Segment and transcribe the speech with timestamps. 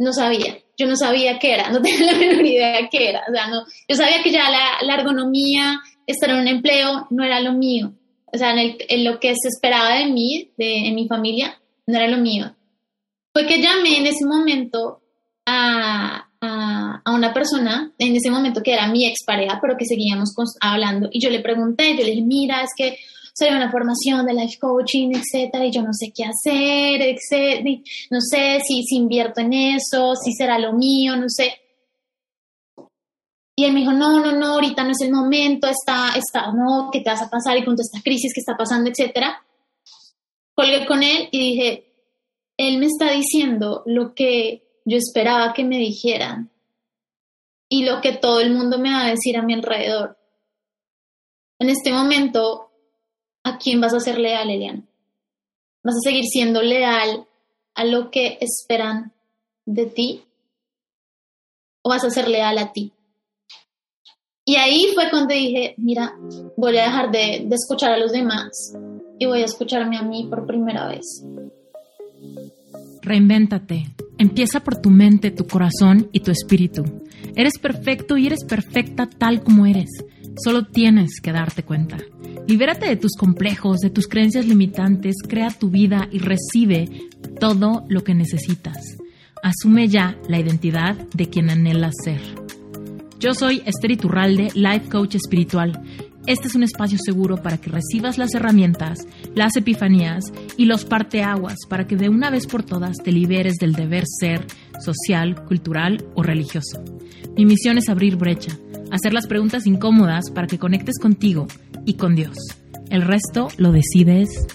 [0.00, 3.32] no sabía, yo no sabía qué era, no tenía la menor idea qué era, o
[3.32, 7.38] sea, no, yo sabía que ya la, la ergonomía, estar en un empleo, no era
[7.40, 7.92] lo mío,
[8.32, 12.08] o sea, en, lo que se esperaba de mí, de, en mi familia, no era
[12.08, 12.54] lo mío.
[13.32, 15.02] Fue que llamé en ese momento
[15.44, 20.32] a, a, a, una persona, en ese momento que era mi expareja, pero que seguíamos
[20.60, 22.98] hablando, y yo le pregunté, yo le dije, mira, es que
[23.34, 28.20] soy una formación de life coaching, etcétera, y yo no sé qué hacer, etcétera, no
[28.20, 31.54] sé si, si invierto en eso, si será lo mío, no sé.
[33.56, 36.88] Y él me dijo, no, no, no, ahorita no es el momento, está, está, no,
[36.90, 37.58] ¿qué te vas a pasar?
[37.58, 39.44] Y con toda esta crisis que está pasando, etcétera.
[40.54, 41.92] Colgué con él y dije,
[42.56, 46.50] él me está diciendo lo que yo esperaba que me dijeran
[47.68, 50.18] y lo que todo el mundo me va a decir a mi alrededor.
[51.58, 52.69] En este momento,
[53.44, 54.82] ¿a quién vas a ser leal, Eliana?
[55.82, 57.26] ¿Vas a seguir siendo leal
[57.74, 59.12] a lo que esperan
[59.64, 60.24] de ti?
[61.82, 62.92] ¿O vas a ser leal a ti?
[64.44, 66.14] Y ahí fue cuando dije, mira,
[66.56, 68.76] voy a dejar de, escuchar a los demás
[69.18, 71.24] y voy a escucharme a mí por primera vez.
[73.02, 73.86] Reinvéntate.
[74.18, 76.84] Empieza por tu mente, tu corazón y tu espíritu.
[77.36, 79.88] Eres perfecto y eres perfecta tal como eres.
[80.42, 81.98] Solo tienes que darte cuenta.
[82.46, 88.02] Libérate de tus complejos, de tus creencias limitantes, crea tu vida y recibe todo lo
[88.02, 88.98] que necesitas.
[89.42, 92.20] Asume ya la identidad de quien anhelas ser.
[93.18, 95.80] Yo soy Esther Iturralde, Life Coach Espiritual.
[96.26, 101.56] Este es un espacio seguro para que recibas las herramientas, las epifanías y los parteaguas
[101.68, 104.46] para que de una vez por todas te liberes del deber ser
[104.84, 106.82] social, cultural o religioso.
[107.36, 108.58] Mi misión es abrir brecha,
[108.90, 111.46] hacer las preguntas incómodas para que conectes contigo
[111.84, 112.36] y con Dios.
[112.90, 114.46] El resto lo decides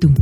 [0.00, 0.12] tú.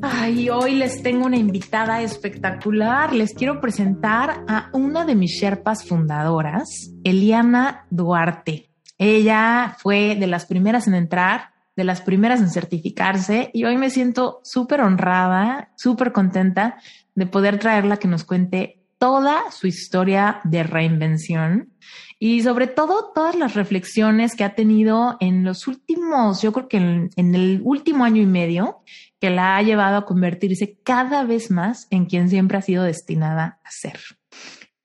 [0.00, 3.12] Ay, hoy les tengo una invitada espectacular.
[3.12, 8.68] Les quiero presentar a una de mis Sherpas fundadoras, Eliana Duarte.
[8.98, 13.90] Ella fue de las primeras en entrar, de las primeras en certificarse y hoy me
[13.90, 16.76] siento súper honrada, súper contenta
[17.14, 21.72] de poder traerla que nos cuente toda su historia de reinvención
[22.20, 26.76] y sobre todo todas las reflexiones que ha tenido en los últimos, yo creo que
[26.76, 28.84] en, el último año y medio,
[29.18, 33.58] que la ha llevado a convertirse cada vez más en quien siempre ha sido destinada
[33.64, 33.98] a ser.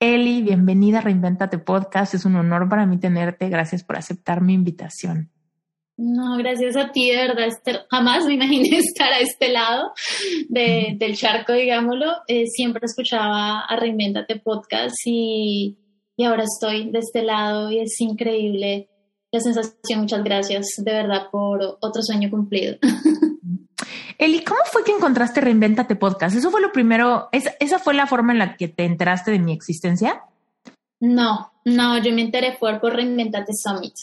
[0.00, 2.14] Eli, bienvenida a Reinventate Podcast.
[2.14, 3.48] Es un honor para mí tenerte.
[3.48, 5.30] Gracias por aceptar mi invitación.
[5.98, 7.48] No, gracias a ti, de verdad,
[7.90, 9.92] Jamás me imaginé estar a este lado
[10.48, 12.18] del charco, digámoslo.
[12.28, 15.76] Eh, siempre escuchaba a Reinventate Podcast y,
[16.16, 18.88] y ahora estoy de este lado y es increíble
[19.32, 20.02] la sensación.
[20.02, 22.76] Muchas gracias, de verdad, por otro sueño cumplido.
[24.18, 26.36] Eli, ¿cómo fue que encontraste Reinventate Podcast?
[26.36, 27.28] ¿Eso fue lo primero?
[27.32, 30.22] ¿Esa fue la forma en la que te enteraste de mi existencia?
[31.00, 33.94] No, no, yo me enteré por, por Reinventate Summit.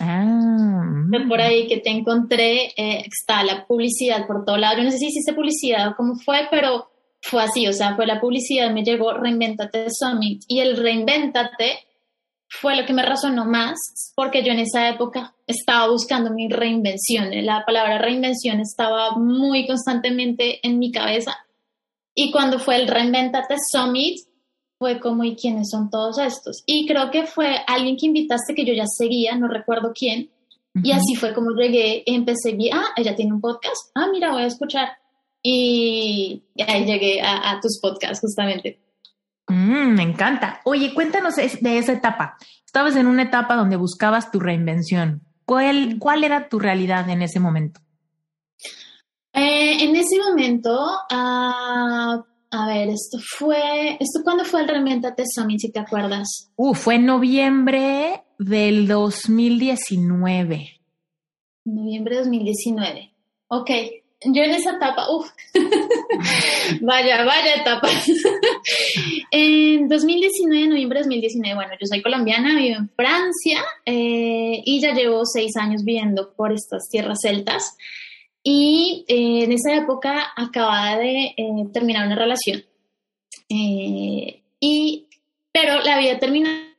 [0.00, 1.04] Ah.
[1.10, 4.78] Fue por ahí que te encontré, eh, está la publicidad por todo lado.
[4.78, 8.06] Yo no sé si hiciste publicidad o cómo fue, pero fue así, o sea, fue
[8.06, 11.86] la publicidad, me llegó Reinventate Summit y el Reinventate
[12.48, 13.78] fue lo que me resonó más,
[14.14, 17.30] porque yo en esa época estaba buscando mi reinvención.
[17.46, 21.38] La palabra reinvención estaba muy constantemente en mi cabeza.
[22.14, 24.18] Y cuando fue el Reinventate Summit,
[24.82, 26.64] fue como, ¿y quiénes son todos estos?
[26.66, 30.28] Y creo que fue alguien que invitaste que yo ya seguía, no recuerdo quién.
[30.82, 34.46] Y así fue como llegué, empecé, ah, ella tiene un podcast, ah, mira, voy a
[34.46, 34.88] escuchar.
[35.40, 38.80] Y, ahí llegué a tus podcasts justamente.
[39.46, 40.60] Mm, me encanta.
[40.64, 42.36] Oye, cuéntanos de esa etapa.
[42.66, 45.22] Estabas en una etapa donde buscabas tu reinvención.
[45.44, 47.80] ¿Cuál, cuál era tu realidad en ese momento?
[49.32, 50.76] Eh, en ese momento,
[51.08, 56.52] ah, a ver, esto fue, ¿esto cuándo fue el Reinventate Summit, si te acuerdas?
[56.56, 60.80] Uh, fue en noviembre del 2019.
[61.64, 63.14] Noviembre de 2019.
[63.48, 63.70] Ok,
[64.26, 65.30] yo en esa etapa, uff,
[66.82, 67.88] vaya, vaya etapa.
[69.30, 74.92] en 2019, noviembre de 2019, bueno, yo soy colombiana, vivo en Francia eh, y ya
[74.92, 77.78] llevo seis años viviendo por estas tierras celtas.
[78.42, 82.62] Y eh, en esa época acababa de eh, terminar una relación.
[83.48, 85.06] y,
[85.52, 86.72] pero la había terminado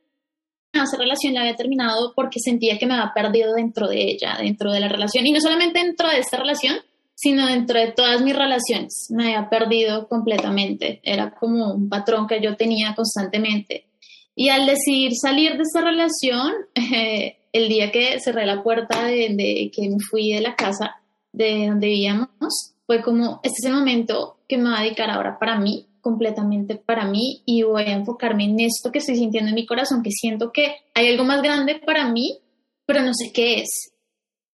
[0.82, 4.72] esa relación la había terminado porque sentía que me había perdido dentro de ella, dentro
[4.72, 5.26] de la relación.
[5.26, 6.76] Y no solamente dentro de esta relación,
[7.14, 9.06] sino dentro de todas mis relaciones.
[9.10, 11.00] Me había perdido completamente.
[11.02, 13.86] Era como un patrón que yo tenía constantemente.
[14.34, 19.70] Y al decidir salir de esa relación, eh, el día que cerré la puerta de,
[19.74, 20.96] que me fui de la casa
[21.34, 22.28] de donde vivíamos,
[22.86, 26.76] fue como, este es el momento que me voy a dedicar ahora para mí, completamente
[26.76, 30.10] para mí, y voy a enfocarme en esto que estoy sintiendo en mi corazón, que
[30.10, 32.38] siento que hay algo más grande para mí,
[32.86, 33.92] pero no sé qué es.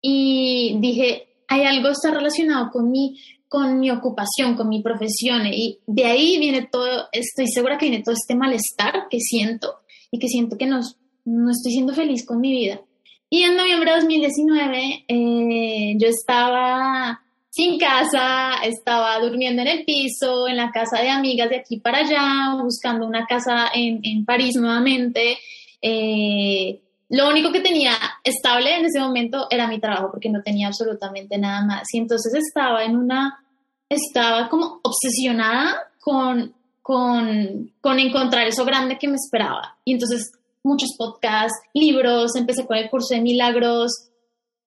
[0.02, 5.48] Y dije, hay algo que está relacionado con mi, con mi ocupación, con mi profesión,
[5.48, 9.74] y de ahí viene todo, estoy segura que viene todo este malestar que siento
[10.12, 10.80] y que siento que no,
[11.25, 12.82] no estoy siendo feliz con mi vida.
[13.30, 20.48] Y en noviembre de 2019 eh, yo estaba sin casa, estaba durmiendo en el piso,
[20.48, 24.56] en la casa de amigas de aquí para allá, buscando una casa en, en París
[24.56, 25.38] nuevamente.
[25.81, 26.80] Eh,
[27.10, 27.94] lo único que tenía
[28.24, 31.84] estable en ese momento era mi trabajo porque no tenía absolutamente nada más.
[31.92, 33.44] Y entonces estaba en una,
[33.90, 39.75] estaba como obsesionada con, con, con encontrar eso grande que me esperaba.
[39.84, 40.32] Y entonces
[40.64, 44.10] muchos podcasts, libros, empecé con el curso de milagros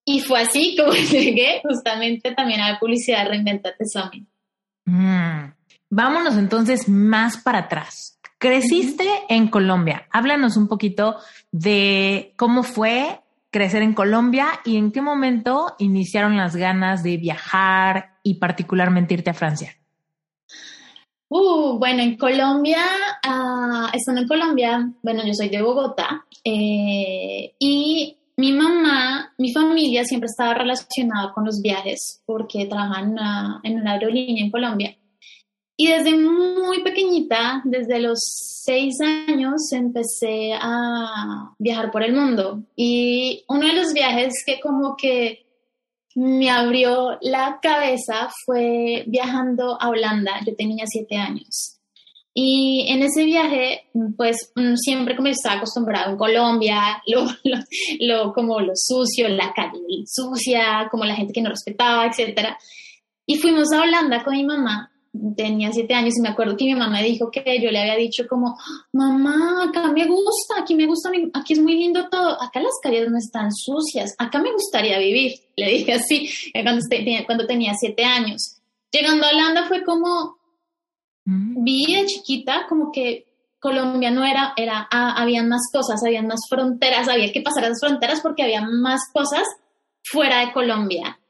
[0.05, 4.29] y fue así como llegué justamente también a la publicidad Reinventate Summit.
[4.85, 5.53] Mm.
[5.91, 8.19] Vámonos entonces más para atrás.
[8.39, 10.09] Creciste en Colombia.
[10.11, 11.17] Háblanos un poquito
[11.53, 18.15] de cómo fue crecer en Colombia y en qué momento iniciaron las ganas de viajar
[18.23, 19.77] y particularmente irte a Francia.
[21.35, 22.85] Uh, bueno, en Colombia,
[23.27, 30.05] uh, estando en Colombia, bueno, yo soy de Bogotá eh, y mi mamá, mi familia
[30.05, 34.95] siempre estaba relacionada con los viajes porque trabajan una, en una aerolínea en Colombia.
[35.75, 38.19] Y desde muy pequeñita, desde los
[38.63, 42.63] seis años, empecé a viajar por el mundo.
[42.77, 45.47] Y uno de los viajes que como que
[46.15, 50.41] me abrió la cabeza fue viajando a Holanda.
[50.47, 51.79] Yo tenía siete años.
[52.35, 57.27] Y en ese viaje, pues siempre como estaba acostumbrado en Colombia, lo,
[58.01, 62.57] lo, como lo sucio, la calle sucia, como la gente que no respetaba, etc.
[63.27, 64.92] Y fuimos a Holanda con mi mamá
[65.37, 67.97] tenía siete años y me acuerdo que mi mamá me dijo que yo le había
[67.97, 68.57] dicho como,
[68.93, 73.11] mamá, acá me gusta, aquí me gusta, aquí es muy lindo todo, acá las calles
[73.11, 76.83] no están sucias, acá me gustaría vivir, le dije así cuando,
[77.27, 78.59] cuando tenía siete años.
[78.91, 80.39] Llegando a Holanda fue como,
[81.25, 81.63] mm.
[81.63, 83.27] vi de chiquita como que
[83.59, 87.81] Colombia no era, era, ah, habían más cosas, habían más fronteras, había que pasar las
[87.81, 89.45] fronteras porque había más cosas
[90.03, 91.21] fuera de Colombia.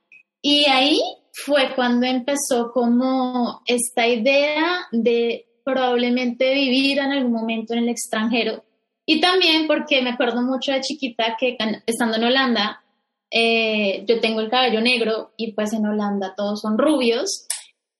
[0.40, 1.00] Y ahí
[1.32, 8.64] fue cuando empezó como esta idea de probablemente vivir en algún momento en el extranjero.
[9.06, 11.56] Y también porque me acuerdo mucho de chiquita que
[11.87, 12.82] estando en Holanda,
[13.31, 17.46] eh, yo tengo el cabello negro y pues en Holanda todos son rubios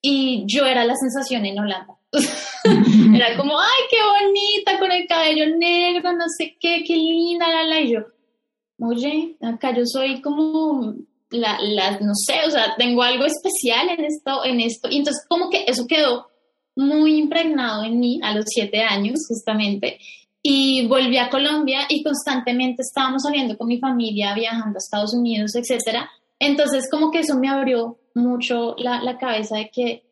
[0.02, 1.96] y yo era la sensación en Holanda.
[3.17, 7.64] era como, ay, qué bonita con el cabello negro, no sé qué, qué linda, la,
[7.64, 7.81] la.
[7.81, 8.00] Y yo,
[8.78, 10.94] oye, acá yo soy como
[11.32, 14.88] la, no sé, o sea, tengo algo especial en esto, en esto.
[14.90, 16.29] Y entonces como que eso quedó
[16.76, 19.99] muy impregnado en mí a los siete años, justamente.
[20.43, 25.55] Y volví a Colombia y constantemente estábamos saliendo con mi familia, viajando a Estados Unidos,
[25.55, 26.11] etcétera.
[26.38, 30.02] Entonces como que eso me abrió mucho la, la cabeza de que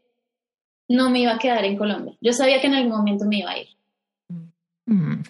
[0.89, 2.17] no me iba a quedar en Colombia.
[2.21, 3.69] Yo sabía que en algún momento me iba a ir.
[4.87, 5.23] Mm.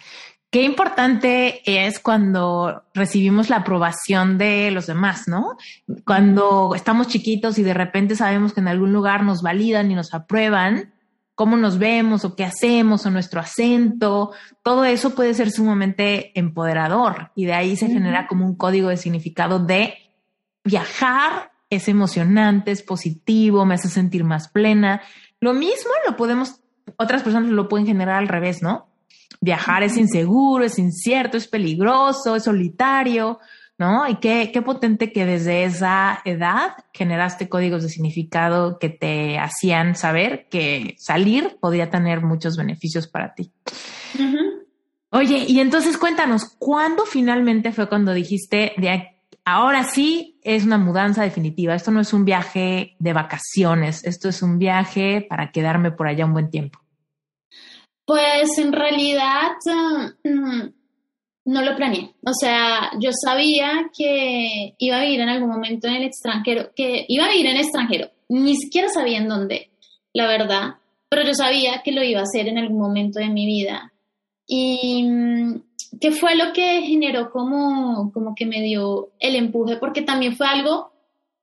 [0.50, 5.56] Qué importante es cuando recibimos la aprobación de los demás, ¿no?
[6.05, 10.12] Cuando estamos chiquitos y de repente sabemos que en algún lugar nos validan y nos
[10.12, 10.93] aprueban,
[11.37, 17.30] cómo nos vemos o qué hacemos o nuestro acento, todo eso puede ser sumamente empoderador
[17.35, 19.95] y de ahí se genera como un código de significado de
[20.64, 25.00] viajar es emocionante, es positivo, me hace sentir más plena.
[25.38, 26.61] Lo mismo lo podemos,
[26.97, 28.89] otras personas lo pueden generar al revés, ¿no?
[29.41, 33.39] Viajar es inseguro, es incierto, es peligroso, es solitario,
[33.79, 34.07] ¿no?
[34.07, 39.97] Y qué, qué potente que desde esa edad generaste códigos de significado que te hacían
[39.97, 43.51] saber que salir podría tener muchos beneficios para ti.
[45.13, 51.23] Oye, y entonces cuéntanos, ¿cuándo finalmente fue cuando dijiste, de ahora sí es una mudanza
[51.23, 51.75] definitiva?
[51.75, 56.27] Esto no es un viaje de vacaciones, esto es un viaje para quedarme por allá
[56.27, 56.79] un buen tiempo.
[58.11, 59.52] Pues en realidad
[60.25, 60.62] mm,
[61.45, 62.12] no lo planeé.
[62.26, 67.05] O sea, yo sabía que iba a vivir en algún momento en el extranjero, que
[67.07, 68.11] iba a vivir en el extranjero.
[68.29, 69.71] Ni siquiera sabía en dónde,
[70.12, 70.75] la verdad.
[71.09, 73.93] Pero yo sabía que lo iba a hacer en algún momento de mi vida.
[74.45, 75.62] Y mm,
[76.00, 80.49] qué fue lo que generó como, como que me dio el empuje, porque también fue
[80.49, 80.90] algo,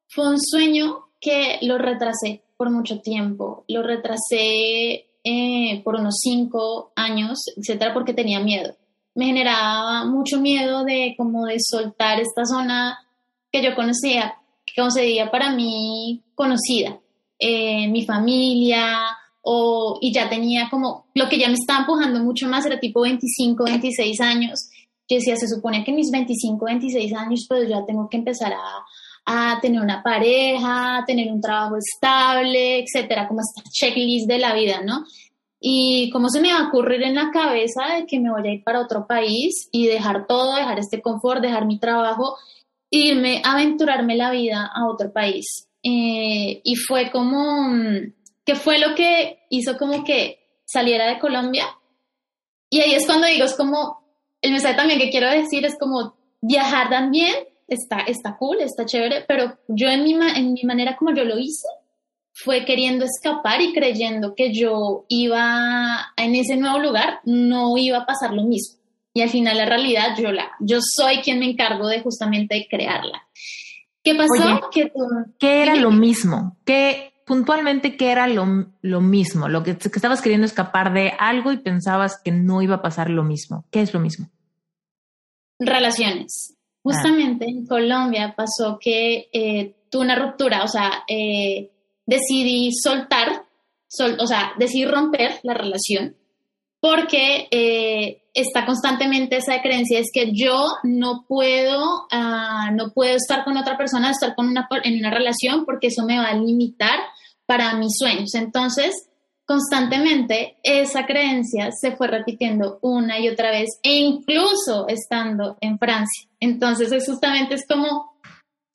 [0.09, 3.63] fue un sueño que lo retrasé por mucho tiempo.
[3.69, 8.75] Lo retrasé eh, por unos cinco años, etcétera, porque tenía miedo.
[9.13, 12.98] Me generaba mucho miedo de como de soltar esta zona
[13.51, 17.00] que yo conocía, que concedía para mí conocida.
[17.39, 19.00] eh, mi familia,
[19.41, 23.01] o, y ya tenía como, lo que ya me estaba empujando mucho más era tipo
[23.01, 24.69] 25, 26 años.
[25.10, 28.53] Yo decía, se supone que en mis 25, 26 años, pues ya tengo que empezar
[28.53, 28.60] a,
[29.29, 34.81] a tener una pareja, tener un trabajo estable, etcétera, como esta checklist de la vida,
[34.81, 35.03] ¿no?
[35.60, 38.53] Y cómo se me va a ocurrir en la cabeza de que me voy a
[38.53, 42.38] ir para otro país y dejar todo, dejar este confort, dejar mi trabajo,
[42.89, 45.67] irme, aventurarme la vida a otro país.
[45.84, 48.13] Eh, y fue como, mm,
[48.46, 51.65] ¿qué fue lo que hizo como que saliera de Colombia?
[52.69, 54.00] Y ahí es cuando digo, es como,
[54.41, 57.34] el mensaje también que quiero decir es como viajar también
[57.67, 61.38] está, está cool, está chévere, pero yo en mi, en mi manera como yo lo
[61.38, 61.67] hice,
[62.33, 68.05] fue queriendo escapar y creyendo que yo iba en ese nuevo lugar, no iba a
[68.05, 68.77] pasar lo mismo.
[69.13, 73.27] Y al final la realidad yo la, yo soy quien me encargo de justamente crearla.
[74.03, 74.69] ¿Qué pasó?
[75.39, 76.57] ¿Qué era lo mismo?
[76.63, 79.50] ¿Qué puntualmente qué era lo, lo mismo?
[79.50, 83.09] Lo que, que, estabas queriendo escapar de algo y pensabas que no iba a pasar
[83.09, 83.65] lo mismo.
[83.71, 84.29] ¿Qué es lo mismo?
[85.59, 86.56] Relaciones.
[86.94, 91.70] Justamente en Colombia pasó que eh, tuve una ruptura, o sea, eh,
[92.06, 93.44] decidí soltar,
[94.20, 96.15] o sea, decidí romper la relación
[96.79, 103.44] porque eh, está constantemente esa creencia es que yo no puedo, uh, no puedo estar
[103.44, 107.00] con otra persona, estar con una, en una relación porque eso me va a limitar
[107.46, 108.36] para mis sueños.
[108.36, 109.10] Entonces,
[109.47, 116.29] constantemente esa creencia se fue repitiendo una y otra vez, e incluso estando en Francia.
[116.39, 118.17] Entonces, es justamente es como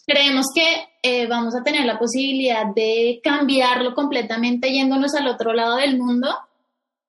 [0.06, 5.76] creemos que eh, vamos a tener la posibilidad de cambiarlo completamente yéndonos al otro lado
[5.76, 6.28] del mundo.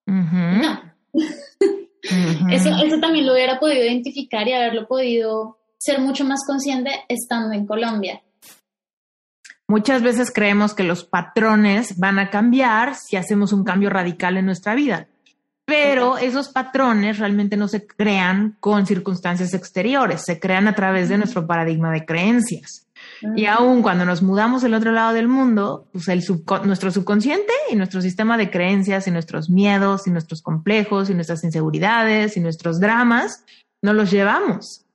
[0.05, 0.81] No.
[2.51, 7.53] eso, eso también lo hubiera podido identificar y haberlo podido ser mucho más consciente estando
[7.53, 8.21] en Colombia.
[9.73, 14.45] Muchas veces creemos que los patrones van a cambiar si hacemos un cambio radical en
[14.45, 15.07] nuestra vida,
[15.65, 21.17] pero esos patrones realmente no se crean con circunstancias exteriores, se crean a través de
[21.17, 22.85] nuestro paradigma de creencias.
[23.35, 26.23] Y aún cuando nos mudamos al otro lado del mundo, pues el
[26.65, 31.43] nuestro subconsciente y nuestro sistema de creencias y nuestros miedos y nuestros complejos y nuestras
[31.43, 33.43] inseguridades y nuestros dramas,
[33.81, 34.85] no los llevamos.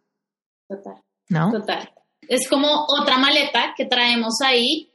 [0.69, 1.03] Total.
[1.31, 1.51] ¿No?
[1.51, 1.98] Total.
[2.29, 4.91] Es como otra maleta que traemos ahí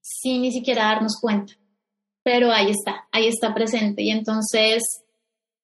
[0.00, 1.54] sin ni siquiera darnos cuenta.
[2.22, 4.02] Pero ahí está, ahí está presente.
[4.02, 4.82] Y entonces,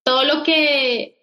[0.02, 1.18] todo lo que,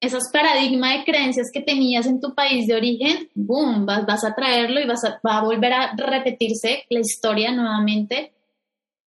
[0.00, 4.34] esos paradigmas de creencias que tenías en tu país de origen, boom, vas, vas a
[4.34, 8.32] traerlo y vas a, va a volver a repetirse la historia nuevamente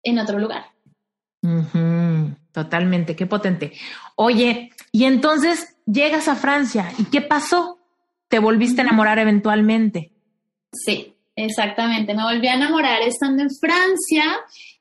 [0.03, 0.67] en otro lugar.
[2.53, 3.73] Totalmente, qué potente.
[4.17, 7.79] Oye, y entonces llegas a Francia, ¿y qué pasó?
[8.29, 10.13] Te volviste a enamorar eventualmente.
[10.73, 12.15] Sí, exactamente.
[12.15, 14.25] Me volví a enamorar estando en Francia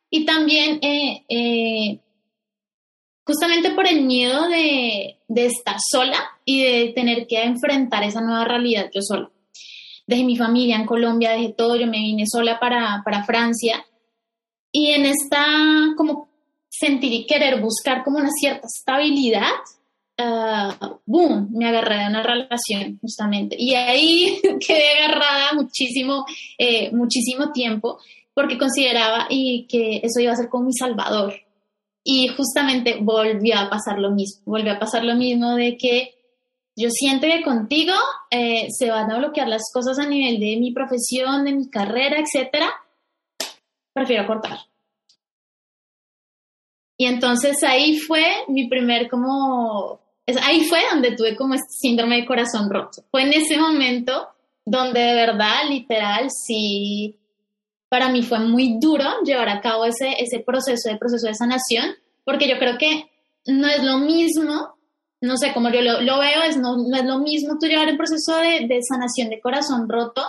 [0.09, 1.99] y también eh, eh,
[3.25, 8.89] justamente por el miedo de, estar sola y de tener que enfrentar esa nueva realidad
[8.93, 9.31] yo sola.
[10.05, 13.85] Dejé mi familia en Colombia, dejé todo, yo me vine sola para, para Francia
[14.71, 15.45] y en esta
[15.95, 16.27] como
[16.67, 19.51] sentir y querer buscar como una cierta estabilidad,
[20.19, 23.55] uh, boom, me agarré de una relación justamente.
[23.59, 26.25] Y ahí quedé agarrada muchísimo,
[26.57, 27.99] eh, muchísimo tiempo
[28.33, 31.33] porque consideraba y que eso iba a ser como mi salvador.
[32.03, 36.15] Y justamente volvió a pasar lo mismo, volvió a pasar lo mismo de que
[36.75, 37.93] yo siento que contigo
[38.31, 42.17] eh, se van a bloquear las cosas a nivel de mi profesión, de mi carrera,
[42.19, 42.69] etcétera.
[43.93, 44.57] Prefiero cortar.
[46.97, 50.02] Y entonces ahí fue mi primer como
[50.41, 53.03] ahí fue donde tuve como este síndrome de corazón roto.
[53.11, 54.29] Fue en ese momento
[54.65, 57.17] donde de verdad, literal, sí,
[57.89, 61.95] para mí fue muy duro llevar a cabo ese, ese proceso, de proceso de sanación,
[62.23, 63.11] porque yo creo que
[63.45, 64.75] no es lo mismo,
[65.21, 67.97] no sé cómo yo lo, veo, es no, no, es lo mismo tú llevar el
[67.97, 70.23] proceso de, de sanación de corazón roto,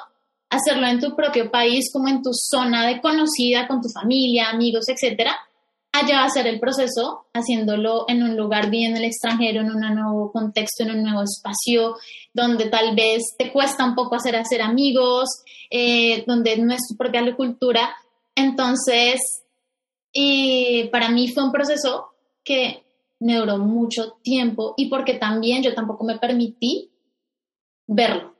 [0.50, 4.88] hacerlo en tu propio país, como en tu zona de conocida, con tu familia, amigos,
[4.88, 5.36] etcétera,
[5.94, 10.32] allá hacer el proceso, haciéndolo en un lugar bien en el extranjero, en un nuevo
[10.32, 11.96] contexto, en un nuevo espacio,
[12.32, 15.28] donde tal vez te cuesta un poco hacer, hacer amigos,
[15.70, 17.94] eh, donde no es tu propia cultura.
[18.34, 19.20] Entonces,
[20.90, 22.08] para mí fue un proceso
[22.42, 22.82] que
[23.20, 26.90] me duró mucho tiempo y porque también yo tampoco me permití
[27.86, 28.34] verlo,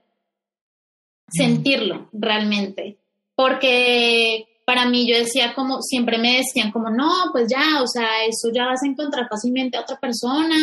[1.28, 2.98] sentirlo realmente,
[3.36, 8.24] porque para mí yo decía como, siempre me decían como, no, pues ya, o sea,
[8.26, 10.56] eso ya vas a encontrar fácilmente a otra persona,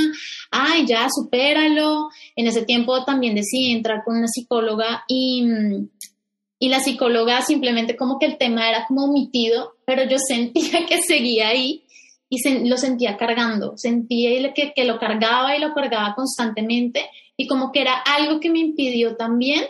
[0.49, 2.09] ay, ya, supéralo.
[2.35, 5.45] En ese tiempo también decidí entrar con una psicóloga y,
[6.59, 11.01] y la psicóloga simplemente como que el tema era como omitido, pero yo sentía que
[11.01, 11.85] seguía ahí
[12.27, 17.71] y lo sentía cargando, sentía que, que lo cargaba y lo cargaba constantemente y como
[17.71, 19.65] que era algo que me impidió también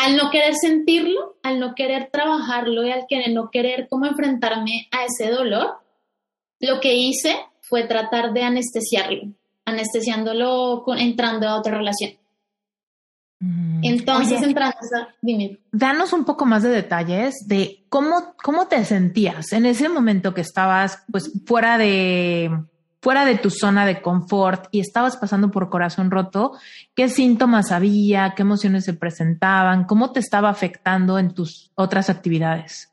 [0.00, 4.88] al no querer sentirlo, al no querer trabajarlo y al querer, no querer como enfrentarme
[4.90, 5.78] a ese dolor,
[6.58, 9.32] lo que hice fue tratar de anestesiarlo,
[9.64, 12.12] anestesiándolo entrando a otra relación.
[13.40, 13.84] Mm.
[13.84, 15.08] Entonces, entrando a...
[15.20, 15.58] Dime.
[15.70, 20.42] Danos un poco más de detalles de cómo, cómo te sentías en ese momento que
[20.42, 22.50] estabas pues fuera de
[23.00, 26.52] fuera de tu zona de confort y estabas pasando por corazón roto,
[26.94, 28.34] ¿qué síntomas había?
[28.36, 29.84] ¿Qué emociones se presentaban?
[29.84, 32.92] ¿Cómo te estaba afectando en tus otras actividades?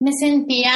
[0.00, 0.72] Me sentía,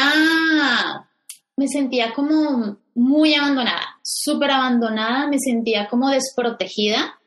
[1.57, 7.19] me sentía como muy abandonada, súper abandonada, me sentía como desprotegida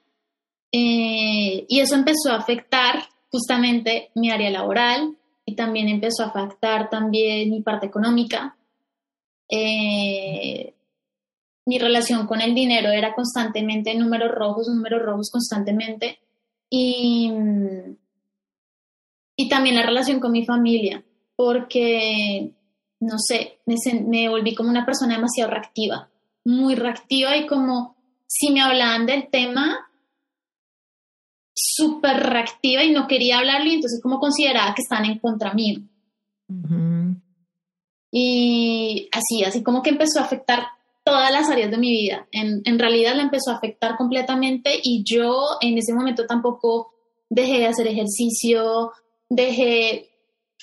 [0.71, 6.89] eh, y eso empezó a afectar justamente mi área laboral y también empezó a afectar
[6.89, 8.55] también mi parte económica
[9.51, 10.73] eh,
[11.65, 16.19] mi relación con el dinero era constantemente números rojos, números rojos constantemente.
[16.69, 17.31] Y,
[19.35, 21.03] y también la relación con mi familia,
[21.35, 22.53] porque,
[23.01, 23.75] no sé, me,
[24.07, 26.09] me volví como una persona demasiado reactiva,
[26.45, 29.91] muy reactiva y como si me hablaban del tema,
[31.53, 35.81] súper reactiva y no quería hablarlo y entonces como consideraba que están en contra mío.
[38.11, 40.67] Y así, así como que empezó a afectar
[41.03, 42.27] todas las áreas de mi vida.
[42.31, 46.93] En, en realidad la empezó a afectar completamente y yo en ese momento tampoco
[47.29, 48.91] dejé de hacer ejercicio,
[49.29, 50.09] dejé,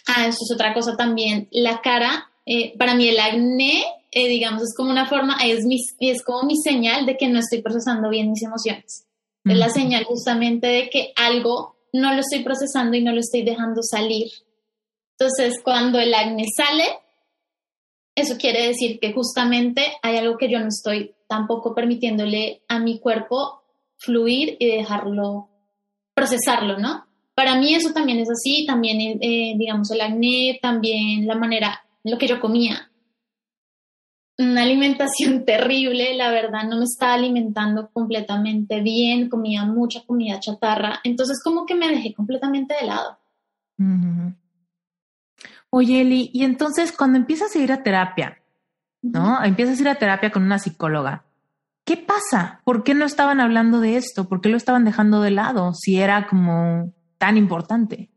[0.06, 4.62] ah, eso es otra cosa también, la cara, eh, para mí el acné, eh, digamos,
[4.62, 8.10] es como una forma, es, mi, es como mi señal de que no estoy procesando
[8.10, 9.06] bien mis emociones.
[9.44, 13.42] Es la señal justamente de que algo no lo estoy procesando y no lo estoy
[13.42, 14.26] dejando salir.
[15.18, 16.84] Entonces, cuando el acné sale,
[18.18, 22.98] eso quiere decir que justamente hay algo que yo no estoy tampoco permitiéndole a mi
[22.98, 23.62] cuerpo
[23.96, 25.48] fluir y dejarlo,
[26.14, 27.06] procesarlo, ¿no?
[27.34, 32.18] Para mí eso también es así, también, eh, digamos, el acné, también la manera, lo
[32.18, 32.90] que yo comía.
[34.38, 41.00] Una alimentación terrible, la verdad, no me estaba alimentando completamente bien, comía mucha comida chatarra,
[41.04, 43.18] entonces como que me dejé completamente de lado.
[45.70, 48.42] Oye, Eli, y entonces cuando empiezas a ir a terapia,
[49.02, 49.42] ¿no?
[49.44, 51.24] Empiezas a ir a terapia con una psicóloga.
[51.84, 52.60] ¿Qué pasa?
[52.64, 54.28] ¿Por qué no estaban hablando de esto?
[54.28, 58.10] ¿Por qué lo estaban dejando de lado si era como tan importante?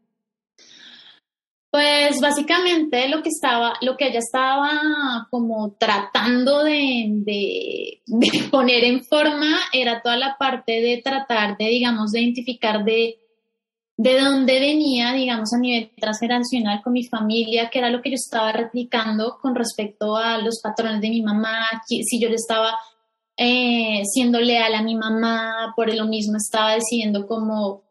[1.72, 8.84] Pues básicamente lo que estaba, lo que ella estaba como tratando de, de, de, poner
[8.84, 13.20] en forma era toda la parte de tratar de, digamos, de identificar de
[14.02, 18.16] de dónde venía, digamos, a nivel transgeneracional con mi familia, que era lo que yo
[18.16, 22.76] estaba replicando con respecto a los patrones de mi mamá, si yo le estaba
[23.38, 27.84] eh, siendo leal a mi mamá, por lo mismo estaba decidiendo cómo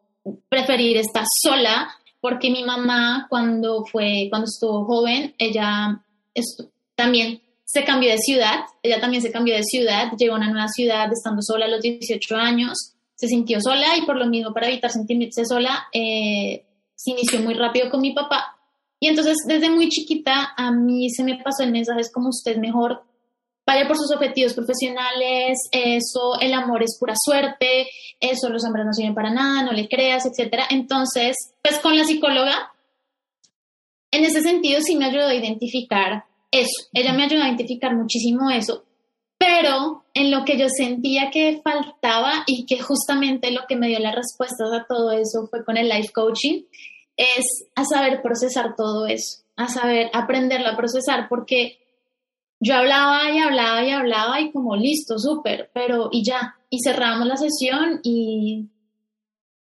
[0.49, 6.03] preferir estar sola, porque mi mamá cuando fue, cuando estuvo joven, ella
[6.95, 10.67] también se cambió de ciudad, ella también se cambió de ciudad, llegó a una nueva
[10.67, 12.90] ciudad estando sola a los 18 años,
[13.21, 17.53] se sintió sola y por lo mismo para evitar sentirse sola, eh, se inició muy
[17.53, 18.57] rápido con mi papá.
[18.99, 22.57] Y entonces desde muy chiquita a mí se me pasó el mensaje, es como usted
[22.57, 23.03] mejor
[23.63, 27.87] vaya por sus objetivos profesionales, eso, el amor es pura suerte,
[28.19, 30.63] eso los hombres no sirven para nada, no le creas, etc.
[30.71, 32.73] Entonces, pues con la psicóloga,
[34.09, 38.49] en ese sentido sí me ayudó a identificar eso, ella me ayudó a identificar muchísimo
[38.49, 38.83] eso,
[39.41, 43.97] pero en lo que yo sentía que faltaba y que justamente lo que me dio
[43.97, 46.61] las respuestas a todo eso fue con el life coaching,
[47.17, 51.79] es a saber procesar todo eso, a saber aprenderlo a procesar, porque
[52.59, 57.27] yo hablaba y hablaba y hablaba y como listo, súper, pero y ya, y cerramos
[57.27, 58.69] la sesión y,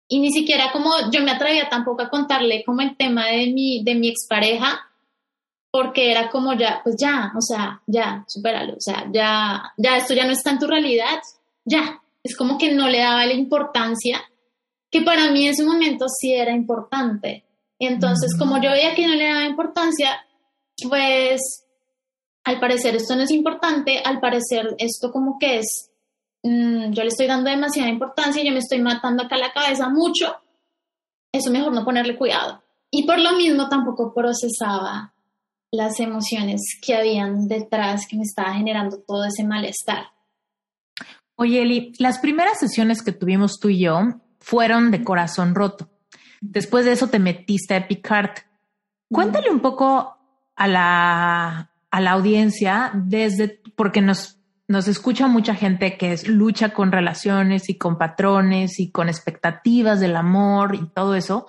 [0.08, 3.84] y ni siquiera como yo me atrevía tampoco a contarle como el tema de mi,
[3.84, 4.91] de mi expareja,
[5.72, 10.14] porque era como ya, pues ya, o sea, ya, supéralo, o sea, ya, ya, esto
[10.14, 11.20] ya no está en tu realidad,
[11.64, 14.22] ya, es como que no le daba la importancia
[14.92, 17.46] que para mí en ese momento sí era importante.
[17.80, 20.24] Entonces, como yo veía que no le daba importancia,
[20.88, 21.66] pues
[22.44, 25.90] al parecer esto no es importante, al parecer esto como que es,
[26.44, 30.36] mm, yo le estoy dando demasiada importancia, yo me estoy matando acá la cabeza mucho,
[31.32, 32.62] eso mejor no ponerle cuidado.
[32.92, 35.14] Y por lo mismo tampoco procesaba
[35.72, 40.08] las emociones que habían detrás que me estaba generando todo ese malestar.
[41.36, 44.00] Oye, Eli, las primeras sesiones que tuvimos tú y yo
[44.40, 45.90] fueron de corazón roto.
[46.42, 48.40] Después de eso te metiste a Epicart.
[49.12, 50.18] Cuéntale un poco
[50.56, 56.70] a la, a la audiencia desde, porque nos, nos escucha mucha gente que es, lucha
[56.70, 61.48] con relaciones y con patrones y con expectativas del amor y todo eso.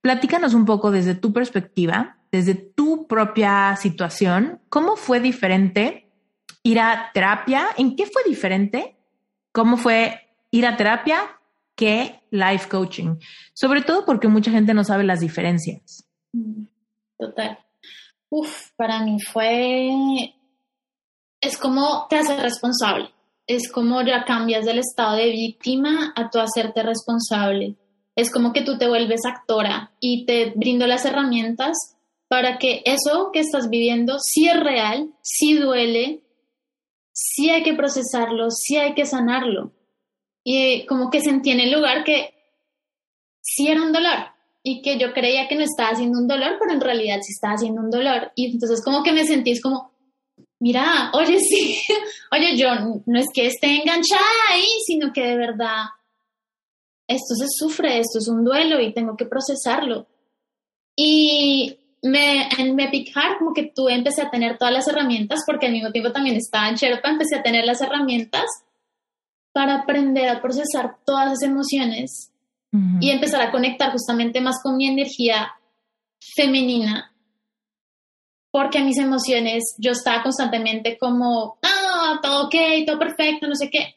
[0.00, 6.10] Platícanos un poco desde tu perspectiva, desde tu propia situación, ¿cómo fue diferente
[6.62, 7.68] ir a terapia?
[7.76, 8.96] ¿En qué fue diferente?
[9.52, 11.18] ¿Cómo fue ir a terapia
[11.74, 13.16] que life coaching?
[13.52, 16.08] Sobre todo porque mucha gente no sabe las diferencias.
[17.18, 17.58] Total.
[18.28, 19.90] Uf, para mí fue...
[21.40, 23.10] Es como te hace responsable.
[23.46, 27.76] Es como ya cambias del estado de víctima a tu hacerte responsable
[28.20, 31.96] es como que tú te vuelves actora y te brindo las herramientas
[32.30, 36.22] para que eso que estás viviendo sí es real, sí duele,
[37.12, 39.72] sí hay que procesarlo, sí hay que sanarlo.
[40.44, 42.32] Y como que sentí en el lugar que
[43.40, 44.28] sí era un dolor
[44.62, 47.54] y que yo creía que no estaba haciendo un dolor, pero en realidad sí estaba
[47.54, 48.30] haciendo un dolor.
[48.36, 49.90] Y entonces como que me sentís como,
[50.60, 51.82] mira, oye, sí,
[52.30, 52.68] oye, yo
[53.06, 55.82] no es que esté enganchada ahí, sino que de verdad
[57.08, 60.06] esto se sufre, esto es un duelo y tengo que procesarlo.
[60.94, 65.66] Y me, en Epic Heart como que tuve, empecé a tener todas las herramientas, porque
[65.66, 68.46] al mismo tiempo también estaba en Sherpa, empecé a tener las herramientas
[69.52, 72.32] para aprender a procesar todas esas emociones
[73.00, 75.52] y empezar a conectar justamente más con mi energía
[76.36, 77.12] femenina.
[78.52, 82.54] Porque mis emociones, yo estaba constantemente como, ah, todo ok,
[82.86, 83.96] todo perfecto, no sé qué.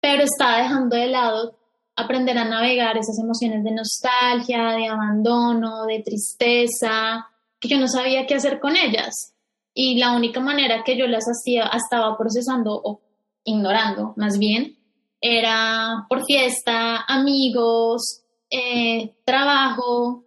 [0.00, 1.57] Pero estaba dejando de lado
[1.98, 7.26] aprender a navegar esas emociones de nostalgia, de abandono, de tristeza,
[7.58, 9.34] que yo no sabía qué hacer con ellas.
[9.74, 13.00] Y la única manera que yo las hacía, estaba procesando o
[13.44, 14.76] ignorando más bien,
[15.20, 20.24] era por fiesta, amigos, eh, trabajo.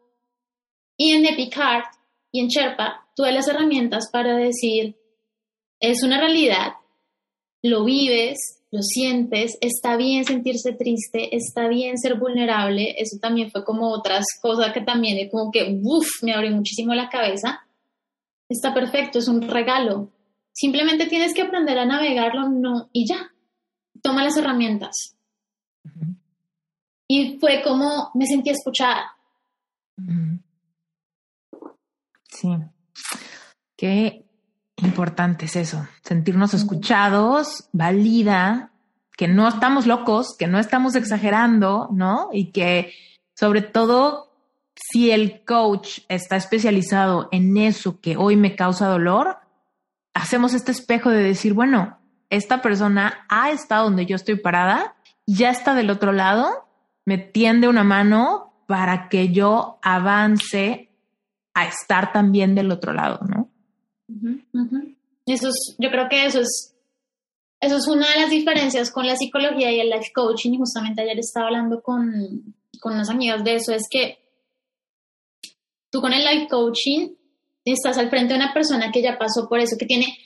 [0.98, 1.96] Y en Epic Heart
[2.32, 4.98] y en Sherpa tuve las herramientas para decir,
[5.80, 6.74] es una realidad,
[7.62, 13.66] lo vives, lo sientes, está bien sentirse triste, está bien ser vulnerable, eso también fue
[13.66, 17.68] como otras cosas que también como que, uff, me abrió muchísimo la cabeza.
[18.48, 20.10] Está perfecto, es un regalo.
[20.54, 23.34] Simplemente tienes que aprender a navegarlo, no, y ya.
[24.02, 25.16] Toma las herramientas.
[27.08, 29.16] Y fue como me sentí escuchada.
[32.30, 32.48] Sí.
[33.78, 34.26] Qué
[34.82, 38.72] importante es eso, sentirnos escuchados, valida,
[39.18, 42.30] que no estamos locos, que no estamos exagerando, ¿no?
[42.32, 42.94] Y que
[43.36, 44.32] sobre todo
[44.76, 49.38] si el coach está especializado en eso que hoy me causa dolor,
[50.14, 51.98] hacemos este espejo de decir, bueno,
[52.30, 56.68] esta persona ha estado donde yo estoy parada, ya está del otro lado,
[57.06, 60.90] me tiende una mano para que yo avance
[61.54, 63.41] a estar también del otro lado, ¿no?
[65.26, 66.76] Eso es, yo creo que eso es,
[67.60, 70.54] eso es una de las diferencias con la psicología y el life coaching.
[70.54, 74.20] Y justamente ayer estaba hablando con, con unas amigas de eso, es que
[75.90, 77.10] tú con el life coaching
[77.64, 80.18] estás al frente de una persona que ya pasó por eso, que tiene,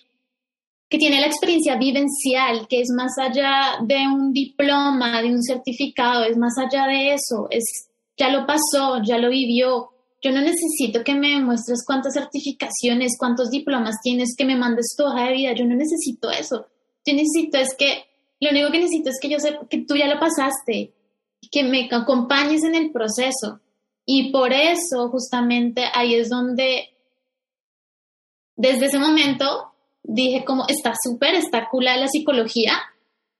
[0.89, 6.23] que tiene la experiencia vivencial, que es más allá de un diploma, de un certificado,
[6.23, 9.89] es más allá de eso, es, ya lo pasó, ya lo vivió,
[10.25, 15.03] yo no necesito que me muestres cuántas certificaciones, cuántos diplomas tienes, que me mandes tu
[15.03, 15.53] hoja de vida.
[15.53, 16.65] Yo no necesito eso.
[17.05, 18.05] Yo necesito es que,
[18.39, 20.95] lo único que necesito es que yo sepa que tú ya lo pasaste,
[21.51, 23.61] que me acompañes en el proceso.
[24.03, 26.89] Y por eso, justamente, ahí es donde,
[28.55, 32.73] desde ese momento, dije como, está súper, está cool la psicología.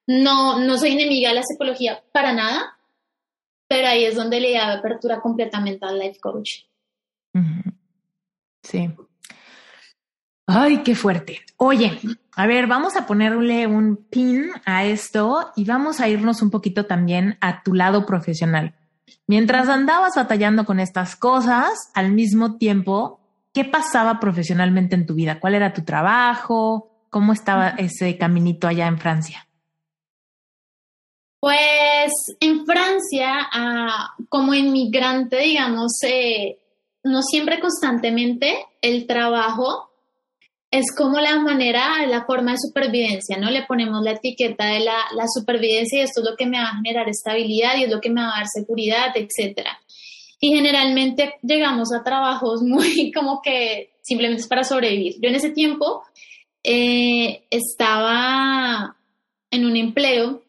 [0.05, 2.77] No, no soy enemiga de la psicología para nada,
[3.67, 6.65] pero ahí es donde le da apertura completamente al life coach.
[8.61, 8.91] Sí.
[10.47, 11.41] Ay, qué fuerte.
[11.57, 11.99] Oye,
[12.35, 16.85] a ver, vamos a ponerle un pin a esto y vamos a irnos un poquito
[16.85, 18.75] también a tu lado profesional.
[19.27, 23.19] Mientras andabas batallando con estas cosas, al mismo tiempo,
[23.53, 25.39] ¿qué pasaba profesionalmente en tu vida?
[25.39, 27.07] ¿Cuál era tu trabajo?
[27.09, 29.47] ¿Cómo estaba ese caminito allá en Francia?
[31.39, 36.59] Pues en Francia, ah, como inmigrante, digamos, eh,
[37.05, 39.89] no siempre constantemente el trabajo
[40.71, 43.49] es como la manera, la forma de supervivencia, ¿no?
[43.49, 46.65] Le ponemos la etiqueta de la, la, supervivencia y esto es lo que me va
[46.65, 49.79] a generar estabilidad y es lo que me va a dar seguridad, etcétera.
[50.39, 55.15] Y generalmente llegamos a trabajos muy como que simplemente es para sobrevivir.
[55.21, 56.03] Yo en ese tiempo
[56.63, 58.97] eh, estaba
[59.51, 60.41] en un empleo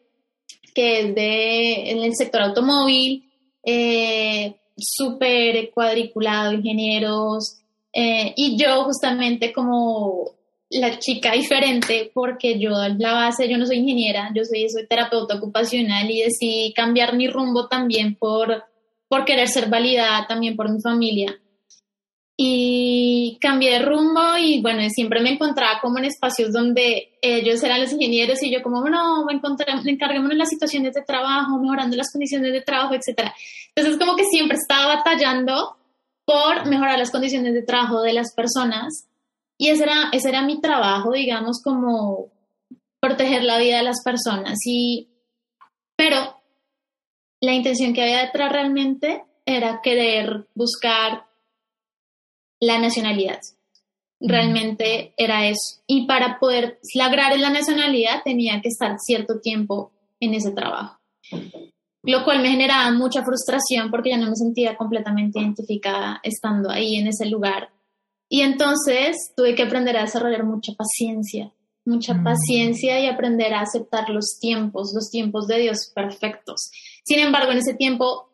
[0.73, 3.31] que es de, en el sector automóvil,
[3.63, 7.57] eh, súper cuadriculado, ingenieros,
[7.93, 10.31] eh, y yo justamente como
[10.69, 15.35] la chica diferente, porque yo la base, yo no soy ingeniera, yo soy, soy terapeuta
[15.35, 18.65] ocupacional y decidí cambiar mi rumbo también por,
[19.07, 21.39] por querer ser validada también por mi familia.
[22.39, 27.81] Y cambié de rumbo y bueno, siempre me encontraba como en espacios donde ellos eran
[27.81, 31.97] los ingenieros y yo como, no, me encontré, encarguémonos de las situaciones de trabajo, mejorando
[31.97, 33.31] las condiciones de trabajo, etc.
[33.75, 35.77] Entonces como que siempre estaba batallando
[36.25, 39.07] por mejorar las condiciones de trabajo de las personas
[39.57, 42.31] y ese era, ese era mi trabajo, digamos, como
[42.99, 44.59] proteger la vida de las personas.
[44.65, 45.09] Y,
[45.95, 46.39] pero
[47.41, 51.25] la intención que había detrás realmente era querer buscar
[52.59, 53.39] la nacionalidad.
[54.19, 55.81] Realmente era eso.
[55.85, 60.99] Y para poder lograr la nacionalidad tenía que estar cierto tiempo en ese trabajo.
[62.03, 66.95] Lo cual me generaba mucha frustración porque ya no me sentía completamente identificada estando ahí
[66.95, 67.69] en ese lugar.
[68.29, 71.51] Y entonces tuve que aprender a desarrollar mucha paciencia,
[71.85, 72.23] mucha mm.
[72.23, 76.71] paciencia y aprender a aceptar los tiempos, los tiempos de Dios perfectos.
[77.03, 78.26] Sin embargo, en ese tiempo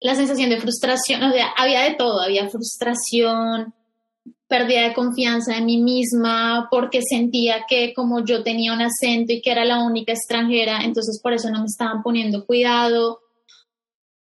[0.00, 3.74] la sensación de frustración, había de todo, había frustración,
[4.48, 9.40] pérdida de confianza en mí misma, porque sentía que como yo tenía un acento y
[9.40, 13.20] que era la única extranjera, entonces por eso no me estaban poniendo cuidado.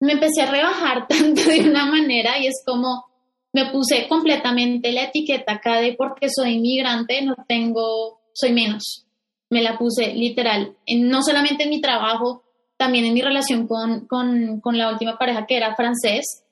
[0.00, 3.04] Me empecé a rebajar tanto de una manera y es como
[3.52, 9.06] me puse completamente la etiqueta acá de porque soy inmigrante, no tengo, soy menos.
[9.48, 12.42] Me la puse literal, no solamente en mi trabajo,
[12.76, 16.44] también en mi relación con, con, con la última pareja que era francés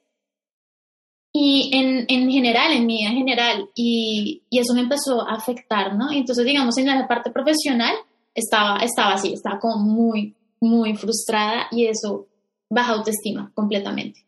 [1.33, 5.35] y en, en, general, en mi vida en general, y, y, eso me empezó a
[5.35, 6.13] afectar, ¿no?
[6.13, 7.95] entonces, digamos, en la parte profesional
[8.35, 12.29] estaba, estaba así, estaba como muy, muy frustrada y eso
[12.71, 14.25] baja autoestima completamente.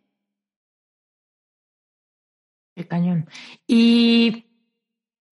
[2.75, 3.29] Qué cañón.
[3.67, 4.47] ¿Y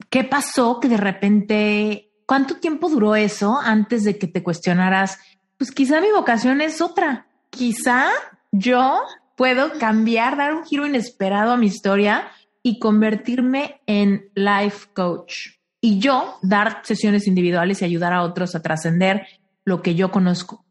[0.09, 5.18] qué pasó que de repente, cuánto tiempo duró eso antes de que te cuestionaras?
[5.58, 7.26] Pues quizá mi vocación es otra.
[7.50, 8.10] Quizá
[8.52, 9.00] yo
[9.36, 12.28] puedo cambiar, dar un giro inesperado a mi historia
[12.62, 15.58] y convertirme en life coach.
[15.80, 19.26] Y yo dar sesiones individuales y ayudar a otros a trascender
[19.64, 20.64] lo que yo conozco.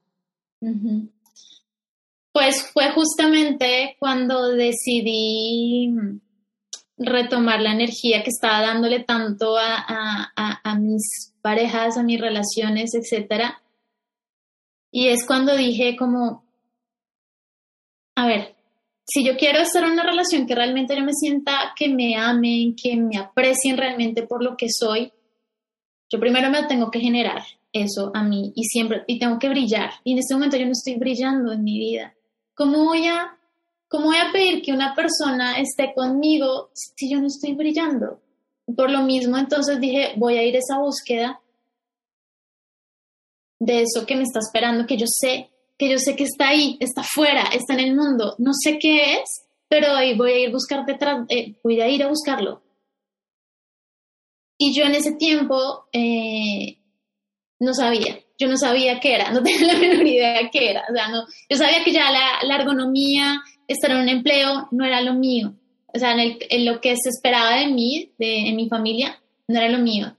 [2.31, 5.93] Pues fue justamente cuando decidí
[6.97, 13.62] retomar la energía que estaba dándole tanto a, a mis parejas, a mis relaciones, etcétera,
[14.95, 16.45] y es cuando dije como,
[18.15, 18.55] a ver,
[19.03, 22.75] si yo quiero estar en una relación que realmente yo me sienta que me amen,
[22.75, 25.11] que me aprecien realmente por lo que soy,
[26.11, 29.89] yo primero me tengo que generar eso a mí y siempre, y tengo que brillar.
[30.03, 32.13] Y en este momento yo no estoy brillando en mi vida.
[32.53, 33.35] ¿Cómo voy a,
[33.87, 38.21] cómo voy a pedir que una persona esté conmigo si yo no estoy brillando?
[38.77, 41.41] Por lo mismo, entonces dije, voy a ir a esa búsqueda
[43.65, 46.77] de eso que me está esperando, que yo sé, que yo sé que está ahí,
[46.79, 50.49] está afuera, está en el mundo, no sé qué es, pero ahí voy a ir
[50.49, 52.61] a buscar detrás, eh, voy a ir a buscarlo.
[54.57, 56.77] Y yo en ese tiempo eh,
[57.59, 60.93] no sabía, yo no sabía qué era, no tenía la menor idea qué era, o
[60.93, 65.13] sea, no, yo sabía que ya la, ergonomía, estar en un empleo, no era lo
[65.13, 65.53] mío,
[65.93, 69.69] o sea, en, lo que se esperaba de mí, de en mi familia, no era
[69.69, 70.17] lo mío.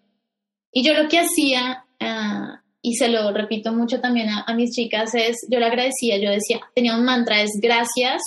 [0.72, 5.14] Y yo lo que hacía ah, y se lo repito mucho también a, mis chicas,
[5.14, 8.20] es, yo le agradecía, yo decía, tenía un mantra, es gracias,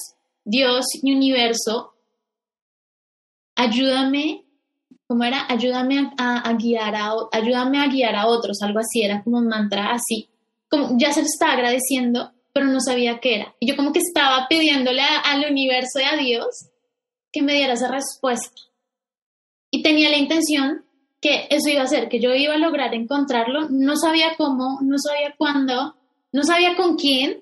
[0.43, 1.93] Dios y universo,
[3.55, 4.45] ayúdame,
[5.05, 5.45] ¿cómo era?
[5.47, 9.91] Ayúdame a, guiar a, ayúdame a guiar a otros, algo así, era como un mantra
[9.91, 10.27] así,
[10.67, 13.55] como ya se lo estaba agradeciendo, pero no sabía qué era.
[13.59, 16.71] Y yo como que estaba pidiéndole al universo y a Dios
[17.31, 18.59] que me diera esa respuesta.
[19.69, 20.86] Y tenía la intención
[21.21, 24.97] que eso iba a ser, que yo iba a lograr encontrarlo, no sabía cómo, no
[24.97, 25.95] sabía cuándo,
[26.31, 27.41] no sabía con quién,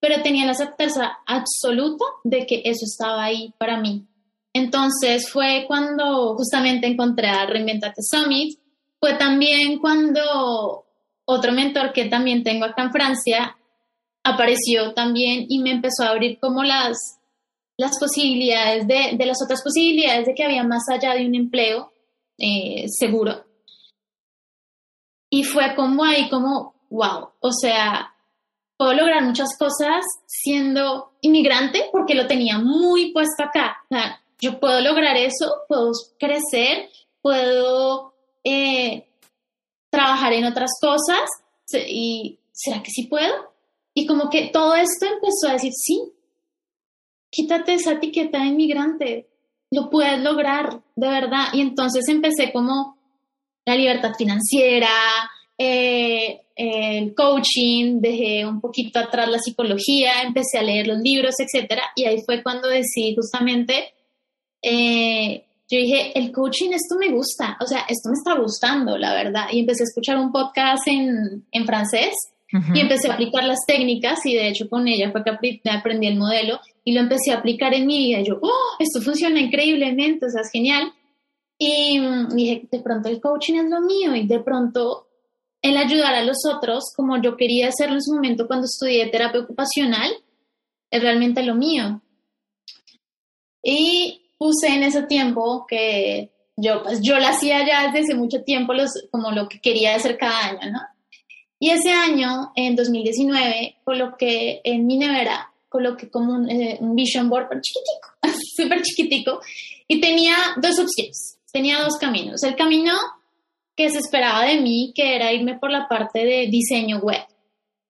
[0.00, 4.06] pero tenía la certeza absoluta de que eso estaba ahí para mí.
[4.52, 8.58] Entonces fue cuando justamente encontré a Reinventate Summit,
[8.98, 10.84] fue también cuando
[11.26, 13.56] otro mentor que también tengo acá en Francia
[14.24, 16.96] apareció también y me empezó a abrir como las,
[17.76, 21.92] las posibilidades de, de las otras posibilidades de que había más allá de un empleo
[22.38, 23.44] eh, seguro.
[25.30, 28.14] Y fue como ahí, como, wow, o sea,
[28.76, 33.84] puedo lograr muchas cosas siendo inmigrante porque lo tenía muy puesto acá.
[34.38, 36.90] yo puedo lograr eso, puedo crecer,
[37.22, 39.08] puedo eh,
[39.90, 41.28] trabajar en otras cosas
[41.72, 43.34] y ¿será que sí puedo?
[43.94, 46.12] Y como que todo esto empezó a decir, sí,
[47.30, 49.28] quítate esa etiqueta de inmigrante,
[49.70, 51.46] lo puedes lograr, de verdad.
[51.52, 52.96] Y entonces empecé como
[53.64, 54.88] la libertad financiera,
[55.58, 61.82] eh, el coaching, dejé un poquito atrás la psicología, empecé a leer los libros, etcétera,
[61.94, 63.92] y ahí fue cuando decidí justamente,
[64.62, 69.12] eh, yo dije, el coaching, esto me gusta, o sea, esto me está gustando, la
[69.12, 72.14] verdad, y empecé a escuchar un podcast en, en francés
[72.52, 75.30] y empecé a aplicar las técnicas y de hecho con ella fue que
[75.70, 78.20] aprendí el modelo y lo empecé a aplicar en mi vida.
[78.20, 80.92] Y yo, oh, esto funciona increíblemente, o sea, es genial.
[81.58, 85.08] Y mm, dije, de pronto el coaching es lo mío y de pronto
[85.60, 89.40] el ayudar a los otros, como yo quería hacerlo en su momento cuando estudié terapia
[89.40, 90.12] ocupacional,
[90.90, 92.00] es realmente lo mío.
[93.62, 98.72] Y puse en ese tiempo que yo, pues, yo lo hacía ya desde mucho tiempo,
[98.72, 100.80] los, como lo que quería hacer cada año, ¿no?
[101.58, 107.48] Y ese año, en 2019, coloqué en mi nevera, coloqué como un, eh, vision board
[107.60, 108.08] chiquitico,
[108.56, 109.40] súper chiquitico,
[109.88, 112.42] y tenía dos opciones, tenía dos caminos.
[112.42, 112.92] El camino
[113.74, 117.24] que se esperaba de mí, que era irme por la parte de diseño web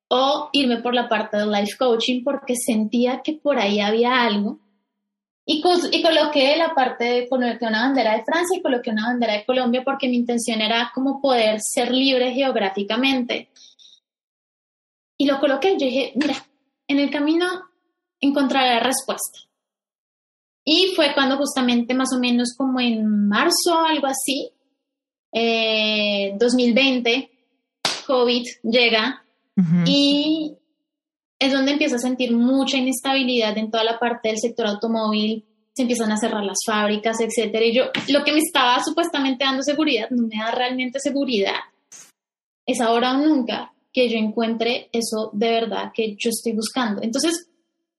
[0.09, 4.61] o irme por la parte de life coaching, porque sentía que por ahí había algo
[5.49, 9.35] y, y coloqué la parte, de, coloqué una bandera de Francia y coloqué una bandera
[9.35, 13.49] de Colombia porque mi intención era como poder ser libre geográficamente.
[15.17, 16.35] Y lo coloqué, yo dije, mira,
[16.89, 17.47] en el camino
[18.21, 19.39] encontraré la respuesta.
[20.65, 24.51] Y fue cuando justamente más o menos como en marzo, algo así,
[25.33, 27.31] 2020, eh,
[28.05, 29.23] COVID llega
[29.85, 30.57] y
[31.38, 35.44] es donde empiezo a sentir mucha inestabilidad en toda la parte del sector automóvil,
[35.75, 37.64] se empiezan a cerrar las fábricas, etcétera.
[37.66, 41.61] Y yo, lo que me estaba supuestamente dando seguridad, no me da realmente seguridad.
[42.64, 47.03] Es ahora o nunca que yo encuentre eso de verdad que yo estoy buscando.
[47.03, 47.49] Entonces,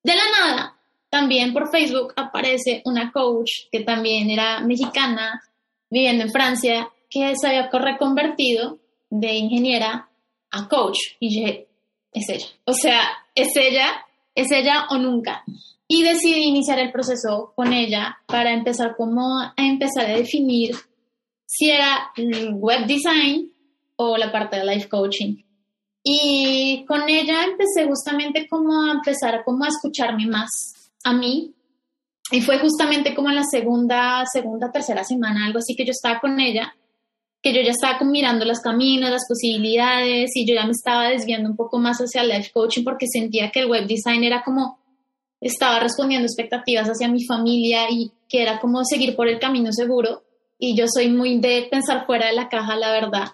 [0.04, 0.78] de la nada,
[1.10, 5.42] también por Facebook aparece una coach que también era mexicana,
[5.90, 10.10] viviendo en Francia, que se había reconvertido de ingeniera
[10.52, 10.98] a coach.
[11.20, 11.68] Y dije,
[12.12, 12.48] es ella.
[12.66, 13.02] O sea,
[13.38, 15.44] es ella, es ella o nunca.
[15.88, 20.76] Y decidí iniciar el proceso con ella para empezar como a empezar a definir
[21.46, 22.12] si era
[22.54, 23.54] web design
[23.96, 25.38] o la parte de life coaching.
[26.04, 30.50] Y con ella empecé justamente como a empezar como a escucharme más
[31.04, 31.54] a mí.
[32.32, 36.20] Y fue justamente como en la segunda, segunda, tercera semana, algo así que yo estaba
[36.20, 36.76] con ella
[37.42, 41.50] que yo ya estaba mirando los caminos, las posibilidades y yo ya me estaba desviando
[41.50, 44.80] un poco más hacia el life coaching porque sentía que el web design era como,
[45.40, 50.24] estaba respondiendo expectativas hacia mi familia y que era como seguir por el camino seguro
[50.60, 53.28] y yo soy muy de pensar fuera de la caja, la verdad.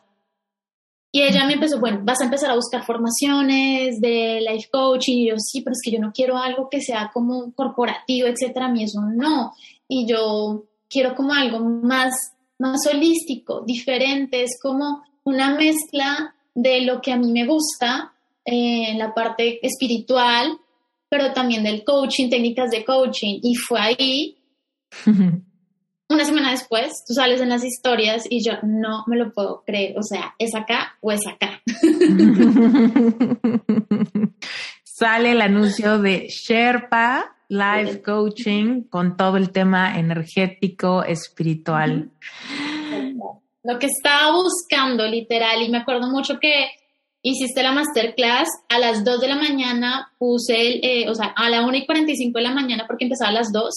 [1.15, 5.17] Y ella me empezó, bueno, vas a empezar a buscar formaciones de life coaching.
[5.17, 8.65] Y yo, sí, pero es que yo no quiero algo que sea como corporativo, etcétera.
[8.65, 9.53] A mí eso no.
[9.87, 17.01] Y yo quiero como algo más más holístico, diferente, es como una mezcla de lo
[17.01, 18.13] que a mí me gusta
[18.45, 20.57] eh, en la parte espiritual,
[21.09, 23.39] pero también del coaching, técnicas de coaching.
[23.41, 24.37] Y fue ahí,
[26.09, 29.97] una semana después, tú sales en las historias y yo no me lo puedo creer.
[29.97, 31.61] O sea, ¿es acá o es acá?
[34.95, 42.11] Sale el anuncio de Sherpa life coaching con todo el tema energético, espiritual.
[43.63, 46.67] Lo que estaba buscando, literal, y me acuerdo mucho que
[47.23, 51.49] hiciste la masterclass a las 2 de la mañana, puse el, eh, o sea, a
[51.49, 53.73] la 1 y 45 de la mañana porque empezaba a las 2,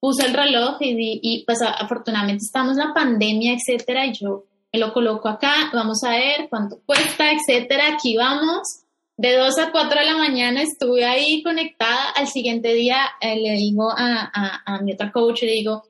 [0.00, 4.78] puse el reloj y, y pues afortunadamente estamos en la pandemia, etcétera, y yo me
[4.78, 8.81] lo coloco acá, vamos a ver cuánto cuesta, etcétera, aquí vamos
[9.22, 12.10] de 2 a 4 de la mañana estuve ahí conectada.
[12.16, 14.32] Al siguiente día eh, le digo a,
[14.66, 15.84] a, mi otra coach, le digo,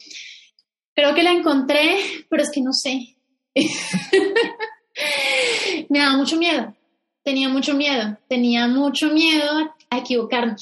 [0.94, 1.96] creo que la encontré,
[2.28, 3.16] pero es que no sé.
[5.88, 6.74] Me daba mucho miedo,
[7.22, 10.56] tenía mucho miedo, tenía mucho miedo a equivocarme,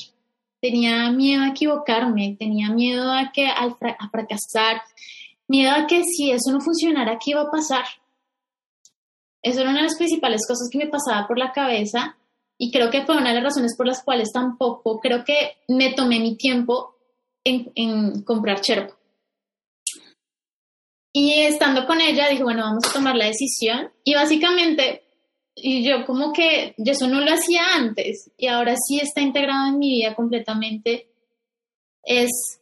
[0.61, 3.77] tenía miedo a equivocarme, tenía miedo a, que, a
[4.13, 4.81] fracasar,
[5.49, 7.85] miedo a que si eso no funcionara, ¿qué iba a pasar?
[9.43, 12.17] Eso era una de las principales cosas que me pasaba por la cabeza
[12.63, 15.95] y creo que fue una de las razones por las cuales tampoco creo que me
[15.95, 16.95] tomé mi tiempo
[17.43, 18.95] en, comprar Cherpo.
[21.11, 23.91] Y estando con ella, dije, bueno, vamos a tomar la decisión.
[24.05, 25.05] Y básicamente,
[25.55, 29.69] y yo como que yo eso no lo hacía antes y ahora sí está integrado
[29.69, 31.09] en mi vida completamente,
[32.03, 32.61] es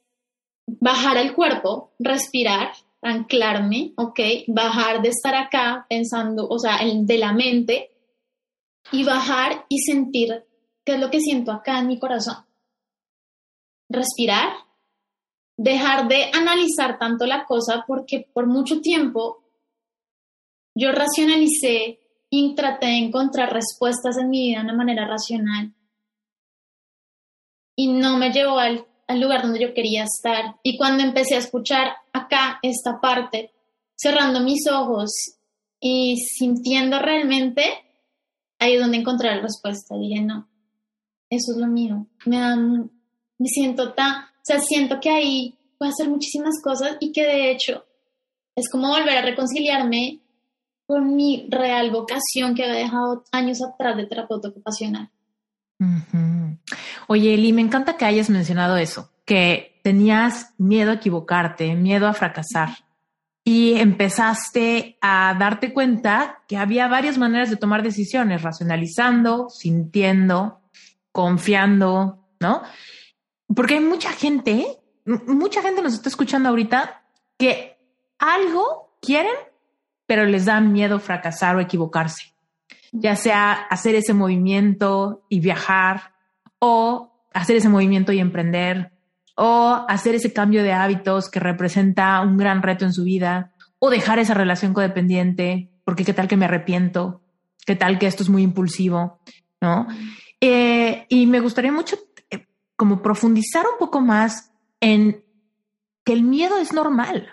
[0.69, 2.71] bajar el cuerpo, respirar,
[3.03, 4.21] anclarme, ¿ok?
[4.47, 7.91] Bajar de estar acá pensando, o sea, de la mente
[8.93, 10.45] y bajar y sentir
[10.85, 12.45] qué es lo que siento acá en mi corazón.
[13.91, 14.51] respirar,
[15.57, 19.43] dejar de analizar tanto la cosa porque por mucho tiempo
[20.75, 21.99] yo racionalicé
[22.31, 25.75] y traté de encontrar respuestas en mi vida de una manera racional
[27.75, 30.57] y no me llevó al, al lugar donde yo quería estar.
[30.63, 33.53] Y cuando empecé a escuchar acá esta parte,
[33.97, 35.11] cerrando mis ojos
[35.81, 37.88] y sintiendo realmente,
[38.59, 39.97] ahí es donde encontré la respuesta.
[39.97, 40.49] dije, no,
[41.31, 42.07] eso es lo mío.
[42.27, 42.39] Me,
[43.39, 47.51] me siento tan, o sea, siento que ahí puedo hacer muchísimas cosas y que de
[47.51, 47.85] hecho
[48.57, 50.21] es como volver a reconciliarme
[50.87, 55.11] con mi real vocación que había dejado años atrás de terapeuta ocupacional.
[57.07, 62.15] Oye, Eli, me encanta que hayas mencionado eso, que tenías miedo a equivocarte, miedo a
[62.15, 62.71] fracasar
[63.49, 70.61] y empezaste a darte cuenta que había varias maneras de tomar decisiones, racionalizando, sintiendo,
[71.13, 72.61] confiando, ¿no?
[73.57, 74.67] Porque hay mucha gente,
[75.07, 77.03] mucha gente nos está escuchando ahorita
[77.39, 77.79] que
[78.19, 79.33] algo quieren,
[80.05, 82.35] pero les da miedo fracasar o equivocarse,
[82.93, 86.13] ya sea hacer ese movimiento y viajar
[86.59, 88.93] o hacer ese movimiento y emprender
[89.41, 93.89] o hacer ese cambio de hábitos que representa un gran reto en su vida o
[93.89, 97.23] dejar esa relación codependiente porque qué tal que me arrepiento,
[97.65, 99.21] qué tal que esto es muy impulsivo,
[99.61, 99.87] ¿no?
[100.41, 101.97] Eh, y me gustaría mucho
[102.31, 105.23] eh, como profundizar un poco más en
[106.05, 107.29] que el miedo es normal,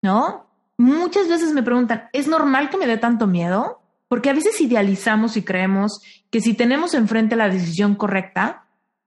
[0.00, 0.46] ¿no?
[0.78, 3.82] Muchas veces me preguntan, ¿es normal que me dé tanto miedo?
[4.08, 8.64] Porque a veces idealizamos y creemos que si tenemos enfrente la decisión correcta,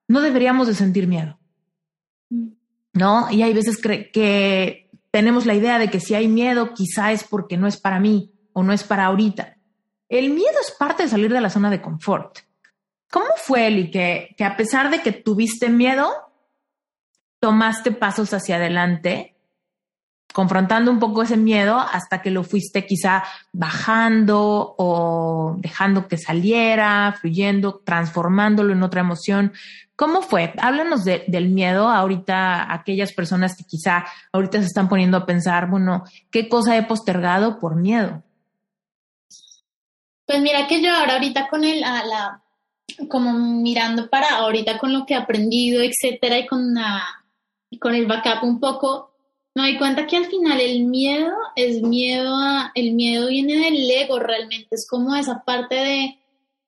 [0.08, 1.38] no deberíamos de sentir miedo.
[2.94, 3.32] ¿No?
[3.32, 4.84] Y hay veces que
[5.14, 8.34] tenemos la idea de que si hay miedo, quizá es porque no es para mí
[8.52, 9.58] o no es para ahorita.
[10.10, 12.40] El miedo es parte de salir de la zona de confort.
[13.12, 16.12] ¿Cómo fue, Eli, que, que a pesar de que tuviste miedo,
[17.40, 19.34] tomaste pasos hacia adelante
[20.34, 23.24] confrontando un poco ese miedo hasta que lo fuiste quizá
[23.54, 29.54] bajando o dejando que saliera, fluyendo, transformándolo en otra emoción.
[29.96, 30.54] ¿Cómo fue?
[30.60, 36.04] Háblanos del miedo ahorita, aquellas personas que quizá ahorita se están poniendo a pensar, bueno,
[36.32, 38.24] ¿qué cosa he postergado por miedo?
[40.26, 42.42] Pues mira que yo ahora ahorita con el, la,
[43.08, 47.04] como mirando para ahorita con lo que he aprendido, etcétera, y con, la,
[47.80, 49.12] con el backup un poco,
[49.54, 53.92] me doy cuenta que al final el miedo es miedo a, el miedo viene del
[53.92, 56.23] ego realmente, es como esa parte de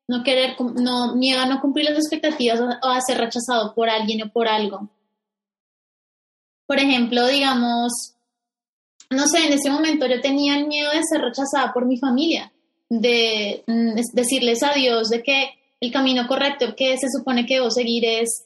[0.07, 4.23] no querer, no, miedo a no cumplir las expectativas o, a ser rechazado por alguien
[4.23, 4.89] o por algo.
[6.67, 8.15] Por ejemplo, digamos,
[9.09, 12.51] no sé, en ese momento yo tenía el miedo de ser rechazada por mi familia,
[12.89, 15.49] de mm, decirles adiós, de que
[15.79, 18.45] el camino correcto que se supone que debo seguir es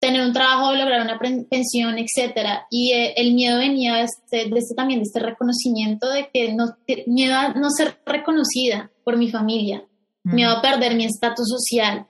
[0.00, 2.66] tener un trabajo, lograr una pensión, etcétera.
[2.70, 6.54] Y eh, el miedo venía de este, de este, también, de este reconocimiento de que
[6.54, 6.74] no,
[7.06, 9.84] miedo a no ser reconocida por mi familia,
[10.24, 12.06] miedo a perder mi estatus social.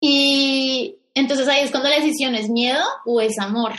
[0.00, 3.72] Y entonces ahí es cuando la decisión es miedo o es amor.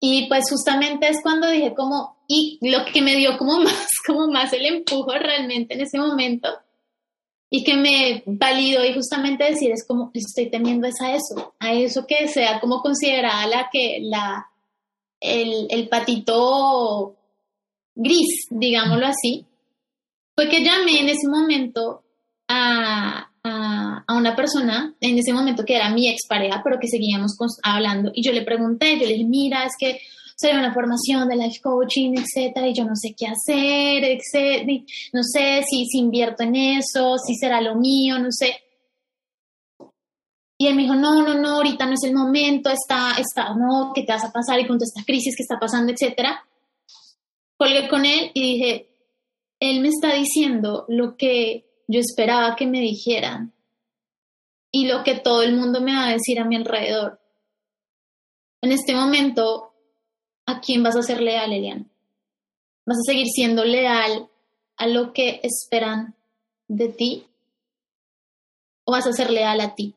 [0.00, 4.28] Y pues justamente es cuando dije como, y lo que me dio como más, como
[4.28, 6.48] más el empujo realmente en ese momento
[7.50, 11.72] y que me validó y justamente decir es como estoy temiendo es a eso, a
[11.72, 14.46] eso que sea como considerada la que la
[15.20, 17.16] el, el patito
[17.94, 19.47] gris, digámoslo así,
[20.38, 22.04] fue que llamé en ese momento
[22.46, 27.36] a, a, a, una persona, en ese momento que era mi expareja, pero que seguíamos
[27.64, 30.00] hablando, y yo le pregunté, yo le dije, mira, es que
[30.36, 35.24] soy una formación de life coaching, etcétera, y yo no sé qué hacer, etcétera, no
[35.24, 38.54] sé si, si invierto en eso, si será lo mío, no sé.
[40.56, 43.90] Y él me dijo, no, no, no, ahorita no es el momento, está, está, no,
[43.92, 44.60] ¿qué te vas a pasar?
[44.60, 46.44] Y con toda esta crisis que está pasando, etcétera.
[47.56, 48.87] Colgué con él y dije,
[49.60, 53.52] él me está diciendo lo que yo esperaba que me dijeran
[54.70, 57.20] y lo que todo el mundo me va a decir a mi alrededor.
[58.60, 59.68] En este momento
[60.48, 61.84] ¿a quién vas a ser leal, Eliana?
[62.86, 64.30] ¿Vas a seguir siendo leal
[64.78, 66.16] a lo que esperan
[66.68, 67.26] de ti?
[68.84, 69.94] ¿O vas a ser leal a ti?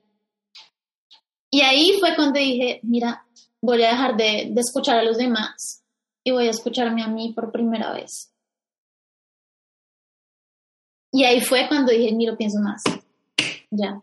[1.49, 3.25] Y ahí fue cuando dije, mira,
[3.61, 5.85] voy a dejar de, de escuchar a los demás
[6.21, 8.30] y voy a escucharme a mí por primera vez.
[11.11, 12.83] Y ahí fue cuando dije, ni lo pienso más.
[13.69, 14.01] Ya,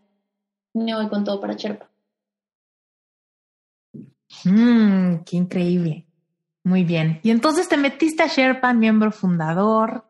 [0.73, 1.89] me voy con todo para Sherpa.
[4.43, 6.05] Mmm, qué increíble.
[6.63, 7.19] Muy bien.
[7.23, 10.05] Y entonces te metiste a Sherpa, miembro fundador.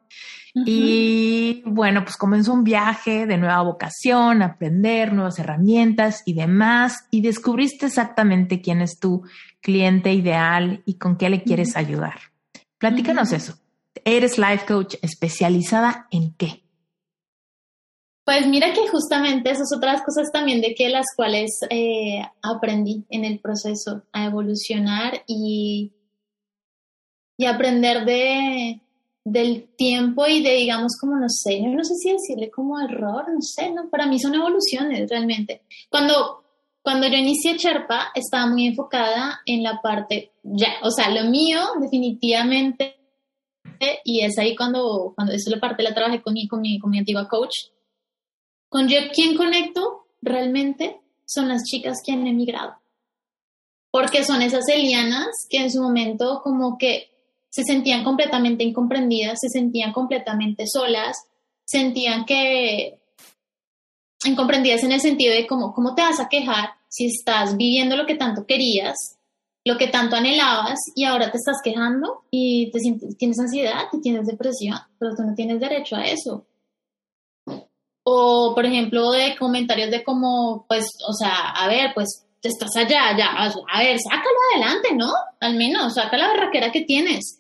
[0.66, 7.22] Y bueno, pues comenzó un viaje de nueva vocación, aprender nuevas herramientas y demás, y
[7.22, 9.24] descubriste exactamente quién es tu
[9.62, 12.20] cliente ideal y con qué le quieres ayudar.
[12.78, 13.58] Platícanos eso.
[14.04, 16.64] ¿Eres life coach especializada en qué?
[18.30, 23.26] Pues mira que justamente esas otras cosas también de que las cuales eh, aprendí en
[23.26, 25.94] el proceso a evolucionar y,
[27.38, 28.82] y aprender de,
[29.26, 33.42] del tiempo y de, digamos, como, no sé, no sé si decirle como error, no
[33.42, 35.64] sé, no, para mí son evoluciones realmente.
[35.90, 36.44] Cuando,
[36.84, 41.62] cuando yo inicié Cherpa, estaba muy enfocada en la parte, ya, o sea, lo mío
[41.82, 42.96] definitivamente,
[44.04, 46.92] y es ahí cuando, cuando es la parte la trabajé con mi, con mi, con
[46.92, 47.56] mi antigua coach,
[48.70, 51.02] con yo, ¿quién conecto realmente?
[51.26, 52.76] Son las chicas que han emigrado.
[53.92, 57.10] Porque son esas Elianas que en su momento como que
[57.50, 61.18] se sentían completamente incomprendidas, se sentían completamente solas,
[61.66, 63.00] sentían que
[64.26, 68.06] incomprendidas en el sentido de cómo, cómo te vas a quejar si estás viviendo lo
[68.06, 69.18] que tanto querías,
[69.66, 74.02] lo que tanto anhelabas y ahora te estás quejando y te sientes, tienes ansiedad y
[74.02, 76.46] tienes depresión, pero tú no tienes derecho a eso.
[78.12, 83.16] O, por ejemplo, de comentarios de como, pues, o sea, a ver, pues, estás allá,
[83.16, 85.14] ya, a ver, sácalo adelante, ¿no?
[85.40, 87.40] Al menos, saca la barraquera que tienes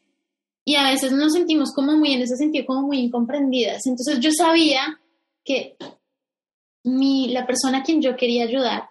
[0.69, 3.87] y a veces nos sentimos como muy en ese sentido, como muy incomprendidas.
[3.87, 4.99] Entonces yo sabía
[5.43, 5.75] que
[6.83, 8.87] mi, la persona a quien yo quería ayudar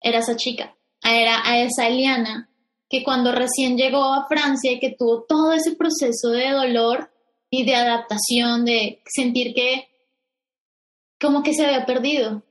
[0.00, 2.48] era esa chica, era a esa Eliana,
[2.88, 7.10] que cuando recién llegó a Francia y que tuvo todo ese proceso de dolor
[7.50, 9.88] y de adaptación, de sentir que
[11.24, 12.42] como que se había perdido,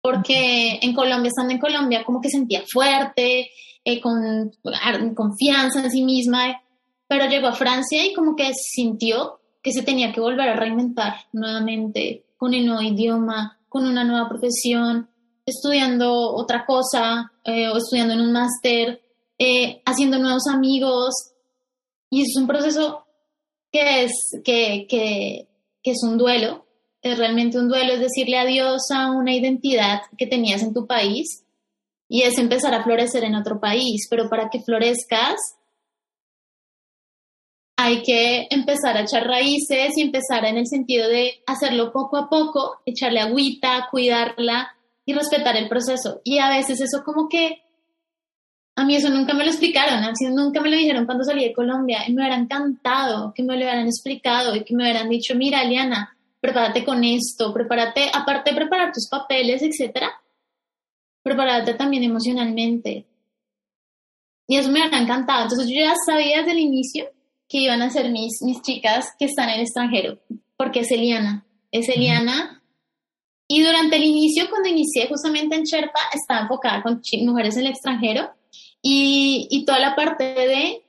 [0.00, 3.50] porque en Colombia, estando en Colombia, como que sentía fuerte,
[3.84, 4.52] eh, con
[5.14, 6.60] confianza en sí misma,
[7.08, 11.14] pero llegó a Francia y como que sintió que se tenía que volver a reinventar
[11.32, 15.08] nuevamente con el nuevo idioma, con una nueva profesión,
[15.46, 19.00] estudiando otra cosa eh, o estudiando en un máster,
[19.38, 21.14] eh, haciendo nuevos amigos.
[22.10, 23.04] Y es un proceso
[23.70, 24.12] que es,
[24.44, 25.48] que, que,
[25.82, 26.66] que es un duelo,
[27.02, 31.44] es realmente un duelo, es decirle adiós a una identidad que tenías en tu país
[32.08, 35.36] y es empezar a florecer en otro país, pero para que florezcas
[37.76, 42.28] hay que empezar a echar raíces y empezar en el sentido de hacerlo poco a
[42.28, 44.72] poco, echarle agüita, cuidarla
[45.04, 46.20] y respetar el proceso.
[46.22, 47.62] Y a veces eso como que
[48.76, 51.52] a mí eso nunca me lo explicaron, así nunca me lo dijeron cuando salí de
[51.52, 55.34] Colombia y me hubiera encantado que me lo hubieran explicado y que me hubieran dicho,
[55.34, 60.10] mira, Eliana, prepárate con esto, prepárate, aparte de preparar tus papeles, etcétera,
[61.22, 63.06] prepárate también emocionalmente.
[64.48, 65.44] Y eso me hubiera encantado.
[65.44, 67.06] Entonces yo ya sabía desde el inicio
[67.48, 70.18] que iban a ser mis, mis chicas que están en el extranjero,
[70.56, 72.60] porque es Eliana, es Eliana.
[73.46, 77.70] Y durante el inicio, cuando inicié justamente en Sherpa, estaba enfocada con mujeres en el
[77.70, 78.30] extranjero
[78.82, 80.81] y, y toda la parte de,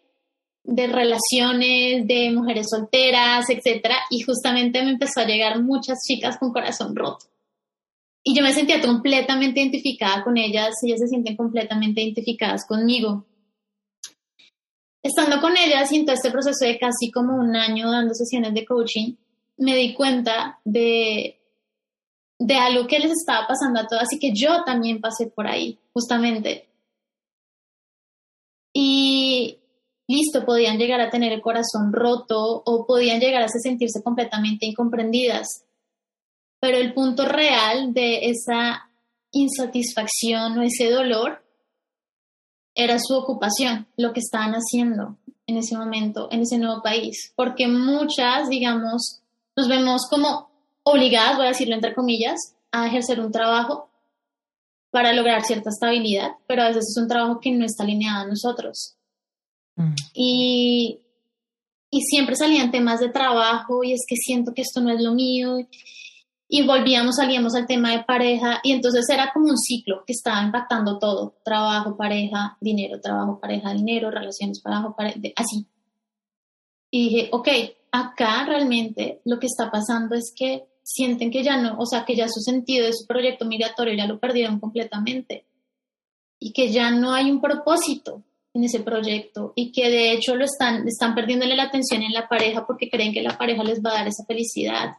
[0.63, 6.53] de relaciones, de mujeres solteras, etcétera, y justamente me empezó a llegar muchas chicas con
[6.53, 7.25] corazón roto.
[8.23, 13.25] Y yo me sentía completamente identificada con ellas, ellas se sienten completamente identificadas conmigo
[15.03, 18.53] estando con ellas y en todo este proceso de casi como un año dando sesiones
[18.53, 19.15] de coaching,
[19.57, 21.39] me di cuenta de,
[22.39, 25.77] de algo que les estaba pasando a todas y que yo también pasé por ahí,
[25.91, 26.69] justamente.
[28.73, 29.12] Y
[30.13, 35.65] listo, podían llegar a tener el corazón roto o podían llegar a sentirse completamente incomprendidas.
[36.59, 38.89] Pero el punto real de esa
[39.31, 41.43] insatisfacción o ese dolor
[42.75, 47.67] era su ocupación, lo que estaban haciendo en ese momento, en ese nuevo país, porque
[47.67, 49.21] muchas, digamos,
[49.55, 50.49] nos vemos como
[50.83, 52.39] obligadas, voy a decirlo entre comillas,
[52.71, 53.89] a ejercer un trabajo
[54.89, 58.27] para lograr cierta estabilidad, pero a veces es un trabajo que no está alineado a
[58.27, 58.95] nosotros.
[59.75, 59.95] Mm.
[60.13, 60.99] Y,
[61.89, 65.13] y siempre salían temas de trabajo y es que siento que esto no es lo
[65.13, 65.57] mío
[66.55, 70.43] y volvíamos, salíamos al tema de pareja y entonces era como un ciclo que estaba
[70.43, 75.65] impactando todo, trabajo, pareja, dinero, trabajo, pareja, dinero, relaciones, trabajo, pareja, así.
[76.91, 77.47] Y dije, ok,
[77.91, 82.15] acá realmente lo que está pasando es que sienten que ya no, o sea, que
[82.15, 85.47] ya su sentido de su proyecto migratorio ya lo perdieron completamente
[86.39, 88.21] y que ya no hay un propósito
[88.53, 92.27] en ese proyecto y que de hecho lo están, están perdiéndole la atención en la
[92.27, 94.97] pareja porque creen que la pareja les va a dar esa felicidad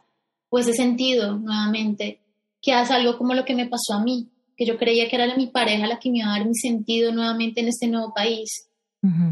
[0.49, 2.21] o ese sentido nuevamente,
[2.61, 5.35] que hace algo como lo que me pasó a mí, que yo creía que era
[5.35, 8.69] mi pareja la que me iba a dar mi sentido nuevamente en este nuevo país.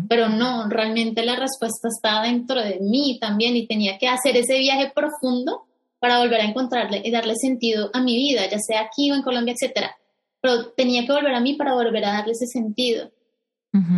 [0.08, 4.60] Pero no, realmente la respuesta está dentro de mí también y tenía que hacer ese
[4.60, 5.64] viaje profundo
[5.98, 9.24] para volver a encontrarle y darle sentido a mi vida, ya sea aquí o en
[9.24, 9.96] Colombia, etcétera.
[10.42, 13.10] Pero tenía que volver a mí para volver a darle ese sentido.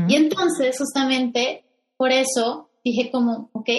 [0.08, 1.66] Y entonces, justamente
[1.98, 3.70] por eso dije como, ok,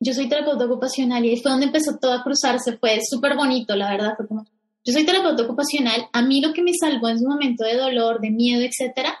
[0.00, 3.90] yo soy terapeuta ocupacional y fue donde empezó todo a cruzarse, fue súper bonito, la
[3.90, 4.44] verdad, fue como,
[4.84, 8.20] yo soy terapeuta ocupacional, a mí lo que me salvó en su momento de dolor,
[8.20, 9.18] de miedo, etcétera,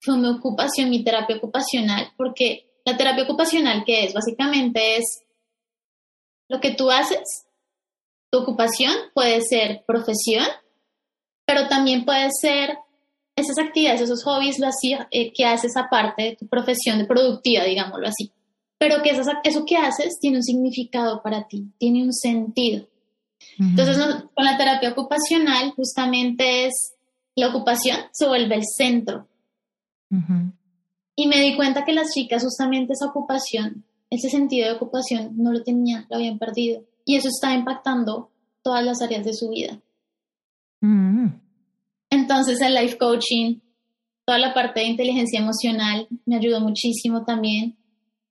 [0.00, 4.14] fue mi ocupación, mi terapia ocupacional, porque la terapia ocupacional, que es?
[4.14, 5.22] Básicamente es
[6.48, 7.46] lo que tú haces,
[8.30, 10.46] tu ocupación puede ser profesión,
[11.44, 12.78] pero también puede ser
[13.38, 14.68] esas actividades, esos hobbies, lo
[15.10, 18.32] eh, que haces aparte de tu profesión de productiva, digámoslo así.
[18.78, 22.86] Pero que eso que haces tiene un significado para ti, tiene un sentido.
[23.58, 23.98] Entonces,
[24.34, 26.94] con la terapia ocupacional, justamente es
[27.34, 29.28] la ocupación se vuelve el centro
[31.14, 35.52] y me di cuenta que las chicas justamente esa ocupación, ese sentido de ocupación, no
[35.52, 36.84] lo tenían, lo habían perdido.
[37.04, 38.30] Y eso está impactando
[38.62, 39.80] todas las áreas de su vida.
[40.80, 41.47] Mm.
[42.28, 43.60] Entonces el life coaching,
[44.26, 47.78] toda la parte de inteligencia emocional me ayudó muchísimo también.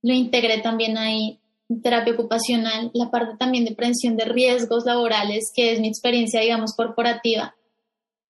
[0.04, 1.39] Lo integré también ahí,
[1.82, 6.76] terapia ocupacional, la parte también de prevención de riesgos laborales, que es mi experiencia, digamos,
[6.76, 7.56] corporativa.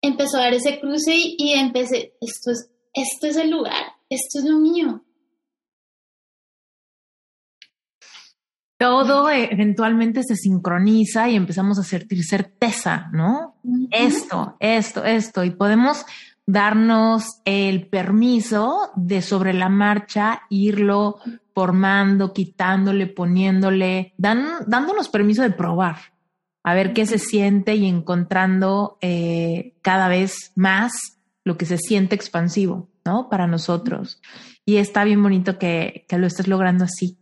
[0.03, 4.45] Empezó a dar ese cruce y empecé, esto es esto es el lugar, esto es
[4.45, 5.03] lo mío.
[8.85, 13.57] Todo eventualmente se sincroniza y empezamos a sentir certeza, ¿no?
[13.91, 15.43] Esto, esto, esto.
[15.43, 16.05] Y podemos
[16.45, 21.17] darnos el permiso de sobre la marcha irlo
[21.55, 25.97] formando, quitándole, poniéndole, dándonos permiso de probar,
[26.63, 30.93] a ver qué se siente y encontrando eh, cada vez más
[31.43, 33.31] lo que se siente expansivo, ¿no?
[33.31, 34.21] Para nosotros.
[34.67, 37.19] Y está bien bonito que, lo estés logrando así.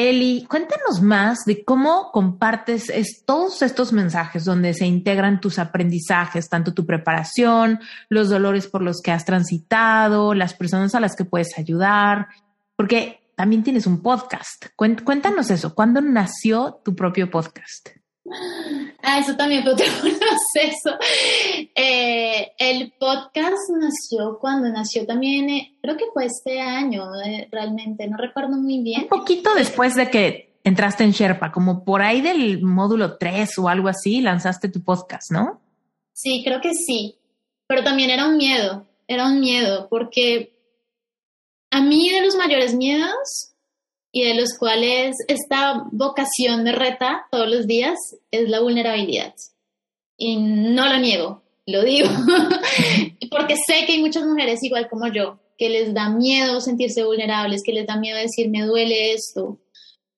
[0.00, 2.92] Eli, cuéntanos más de cómo compartes
[3.26, 9.00] todos estos mensajes donde se integran tus aprendizajes, tanto tu preparación, los dolores por los
[9.02, 12.28] que has transitado, las personas a las que puedes ayudar,
[12.76, 14.66] porque también tienes un podcast.
[14.76, 17.97] Cuéntanos eso, ¿cuándo nació tu propio podcast?
[19.02, 20.98] Ah, eso también fue otro proceso.
[21.74, 28.06] Eh, el podcast nació cuando nació también, eh, creo que fue este año, eh, realmente,
[28.06, 29.02] no recuerdo muy bien.
[29.02, 33.68] Un poquito después de que entraste en Sherpa, como por ahí del módulo 3 o
[33.68, 35.60] algo así, lanzaste tu podcast, ¿no?
[36.12, 37.16] Sí, creo que sí,
[37.66, 40.52] pero también era un miedo, era un miedo, porque
[41.70, 43.47] a mí de los mayores miedos
[44.12, 47.98] y de los cuales esta vocación me reta todos los días
[48.30, 49.34] es la vulnerabilidad.
[50.16, 52.08] Y no lo niego, lo digo,
[53.30, 57.62] porque sé que hay muchas mujeres igual como yo, que les da miedo sentirse vulnerables,
[57.64, 59.58] que les da miedo decir me duele esto,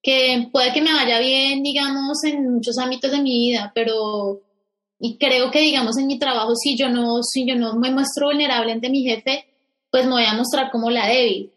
[0.01, 4.41] que puede que me vaya bien, digamos, en muchos ámbitos de mi vida, pero
[5.03, 8.27] y creo que digamos en mi trabajo si yo no si yo no me muestro
[8.27, 9.45] vulnerable ante mi jefe,
[9.91, 11.51] pues me voy a mostrar como la débil.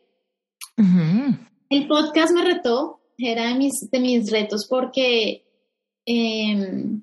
[1.75, 5.45] El podcast me retó, era de mis, de mis retos porque
[6.07, 7.03] em,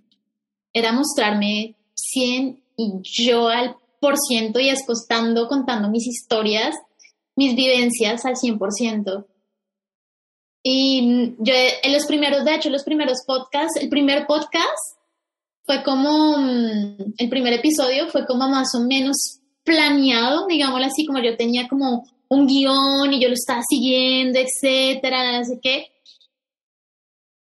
[0.71, 6.73] era mostrarme 100 y yo al por ciento y escostando, contando mis historias,
[7.35, 9.25] mis vivencias al 100%.
[10.63, 11.53] Y yo
[11.83, 14.95] en los primeros, de hecho, los primeros podcasts, el primer podcast
[15.65, 21.19] fue como, mm, el primer episodio fue como más o menos planeado, digámoslo así, como
[21.19, 25.91] yo tenía como un guion y yo lo estaba siguiendo, etcétera, no sé qué.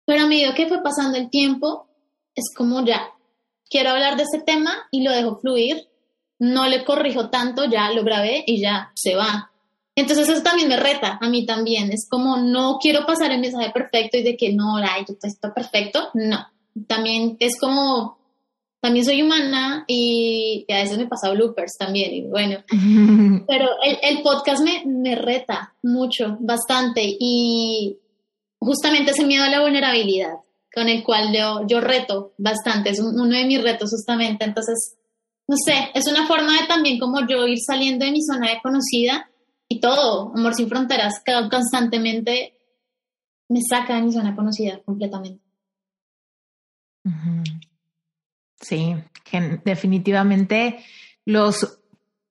[0.05, 1.87] Pero a medida que fue pasando el tiempo,
[2.35, 3.09] es como ya,
[3.67, 5.89] quiero hablar de ese tema y lo dejo fluir,
[6.37, 9.51] no le corrijo tanto, ya lo grabé y ya se va.
[9.95, 13.71] Entonces eso también me reta, a mí también, es como no quiero pasar el mensaje
[13.71, 16.45] perfecto y de que no, ay, yo esto perfecto, no.
[16.85, 18.19] También es como
[18.85, 22.59] también soy humana y, a veces me pasa bloopers también, y bueno,
[23.47, 27.97] pero el, podcast me, me, reta mucho, bastante, y
[28.59, 30.35] justamente ese miedo a la vulnerabilidad,
[30.71, 34.95] con el cual yo, yo reto bastante, es uno de mis retos justamente, entonces,
[35.47, 38.61] no sé, es una forma de también como yo ir saliendo de mi zona de
[38.61, 39.31] conocida
[39.67, 42.53] y todo, Amor sin Fronteras, constantemente
[43.49, 45.43] me saca de mi zona conocida completamente.
[48.67, 48.95] Sí,
[49.63, 50.83] definitivamente
[51.23, 51.79] los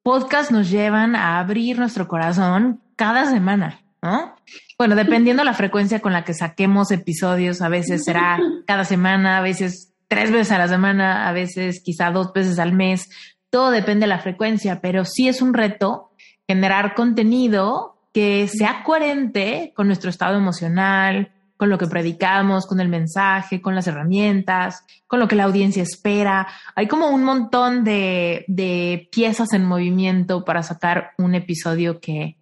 [0.02, 4.34] podcasts nos llevan a abrir nuestro corazón cada semana, ¿no?
[4.76, 9.42] Bueno, dependiendo la frecuencia con la que saquemos episodios, a veces será cada semana, a
[9.42, 13.08] veces tres veces a la semana, a veces quizá dos veces al mes,
[13.50, 16.10] todo depende de la frecuencia, pero sí es un reto
[16.48, 22.88] generar contenido que sea coherente con nuestro estado emocional, con lo que predicamos, con el
[22.88, 26.48] mensaje, con las herramientas, con lo que la audiencia espera.
[26.74, 32.36] Hay como un montón de, de piezas en movimiento para sacar un episodio que,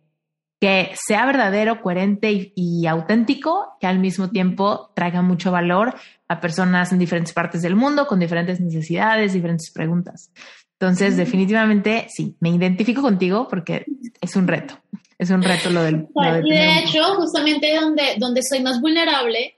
[0.63, 5.97] que sea verdadero, coherente y, auténtico, que al mismo tiempo traiga mucho valor
[6.29, 10.31] a personas en diferentes partes del mundo, con diferentes necesidades, diferentes preguntas.
[10.79, 13.85] Entonces, definitivamente, sí, me identifico contigo porque
[14.21, 14.79] es un reto
[15.23, 16.07] es un reto lo del...
[16.45, 19.55] y de hecho, justamente donde, donde soy más vulnerable,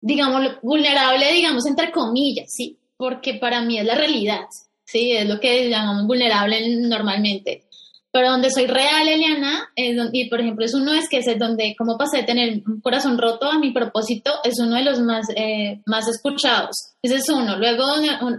[0.00, 2.78] digamos, vulnerable, digamos, entre comillas, ¿sí?
[2.96, 4.46] Porque para mí es la realidad,
[4.84, 5.12] ¿sí?
[5.12, 7.64] Es lo que llamamos vulnerable normalmente.
[8.12, 11.38] Pero donde soy real, Eliana, es donde, y por ejemplo, es uno es que es
[11.38, 15.00] donde, como pasé de tener un corazón roto a mi propósito, es uno de los
[15.00, 16.94] más, eh, más escuchados.
[17.02, 17.56] Ese es uno.
[17.56, 17.84] Luego,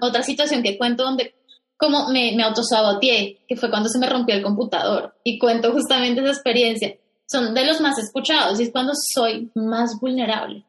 [0.01, 1.33] otra situación que cuento donde
[1.81, 5.15] como me, me autosaboteé, que fue cuando se me rompió el computador.
[5.23, 6.95] Y cuento justamente esa experiencia.
[7.25, 10.63] Son de los más escuchados y es cuando soy más vulnerable.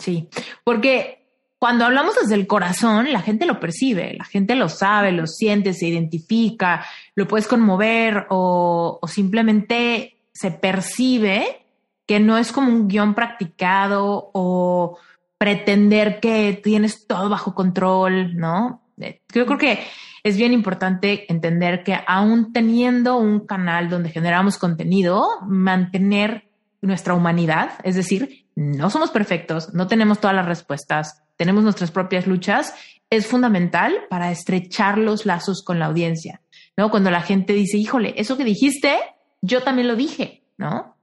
[0.00, 0.28] sí,
[0.64, 1.24] porque
[1.60, 5.72] cuando hablamos desde el corazón, la gente lo percibe, la gente lo sabe, lo siente,
[5.74, 6.84] se identifica,
[7.14, 11.64] lo puedes conmover o, o simplemente se percibe
[12.06, 14.98] que no es como un guion practicado o
[15.38, 18.83] pretender que tienes todo bajo control, ¿no?
[18.96, 19.84] Yo creo que
[20.22, 26.48] es bien importante entender que aún teniendo un canal donde generamos contenido, mantener
[26.80, 32.26] nuestra humanidad, es decir, no somos perfectos, no tenemos todas las respuestas, tenemos nuestras propias
[32.26, 32.74] luchas,
[33.10, 36.40] es fundamental para estrechar los lazos con la audiencia,
[36.76, 36.90] ¿no?
[36.90, 38.96] Cuando la gente dice, híjole, eso que dijiste,
[39.42, 40.96] yo también lo dije, ¿no?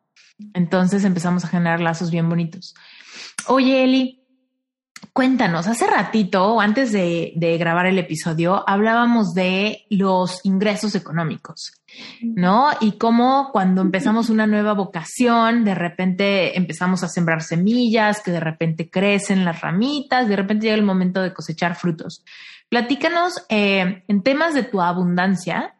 [0.54, 2.74] Entonces empezamos a generar lazos bien bonitos.
[3.48, 4.21] Oye, Eli,
[5.14, 11.74] Cuéntanos, hace ratito, antes de, grabar el episodio, hablábamos de los ingresos económicos,
[12.22, 12.70] ¿no?
[12.80, 18.40] Y cómo cuando empezamos una nueva vocación, de repente empezamos a sembrar semillas, que de
[18.40, 22.24] repente crecen las ramitas, de repente llega el momento de cosechar frutos.
[22.70, 25.76] Platícanos eh, en temas de tu abundancia,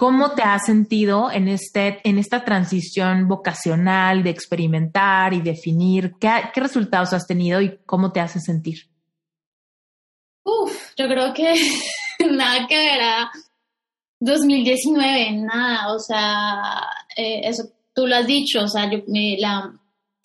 [0.00, 6.14] ¿Cómo te has sentido en, este, en esta transición vocacional de experimentar y definir?
[6.18, 8.88] ¿Qué, qué resultados has tenido y cómo te hace sentir?
[10.42, 11.54] Uf, yo creo que
[12.30, 13.30] nada que ver a
[14.20, 16.80] 2019, nada, o sea,
[17.14, 19.70] eh, eso tú lo has dicho, o sea, yo, la,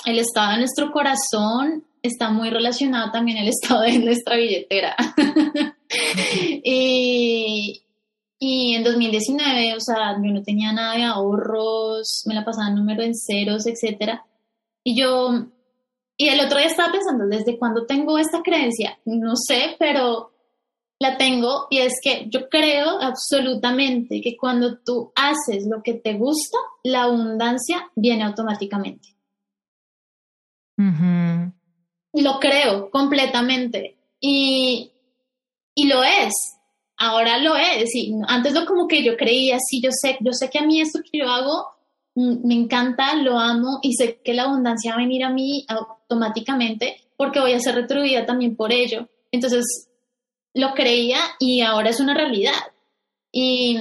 [0.05, 4.95] el estado de nuestro corazón está muy relacionado también al estado de nuestra billetera.
[6.63, 7.81] y,
[8.39, 13.01] y en 2019, o sea, yo no tenía nada de ahorros, me la pasaba número
[13.01, 14.19] en ceros, etc.
[14.83, 15.47] Y yo,
[16.17, 18.99] y el otro día estaba pensando, ¿desde cuándo tengo esta creencia?
[19.05, 20.33] No sé, pero
[20.99, 26.13] la tengo y es que yo creo absolutamente que cuando tú haces lo que te
[26.13, 29.09] gusta, la abundancia viene automáticamente.
[32.13, 34.91] Lo creo completamente y,
[35.73, 36.54] y lo es
[36.97, 37.93] ahora lo es.
[37.95, 40.81] Y antes lo como que yo creía, sí, yo sé, yo sé que a mí
[40.81, 41.67] esto que yo hago
[42.15, 45.65] mm, me encanta, lo amo y sé que la abundancia va a venir a mí
[45.67, 49.07] automáticamente porque voy a ser retribuida también por ello.
[49.31, 49.89] Entonces,
[50.53, 52.53] lo creía y ahora es una realidad.
[53.31, 53.77] Y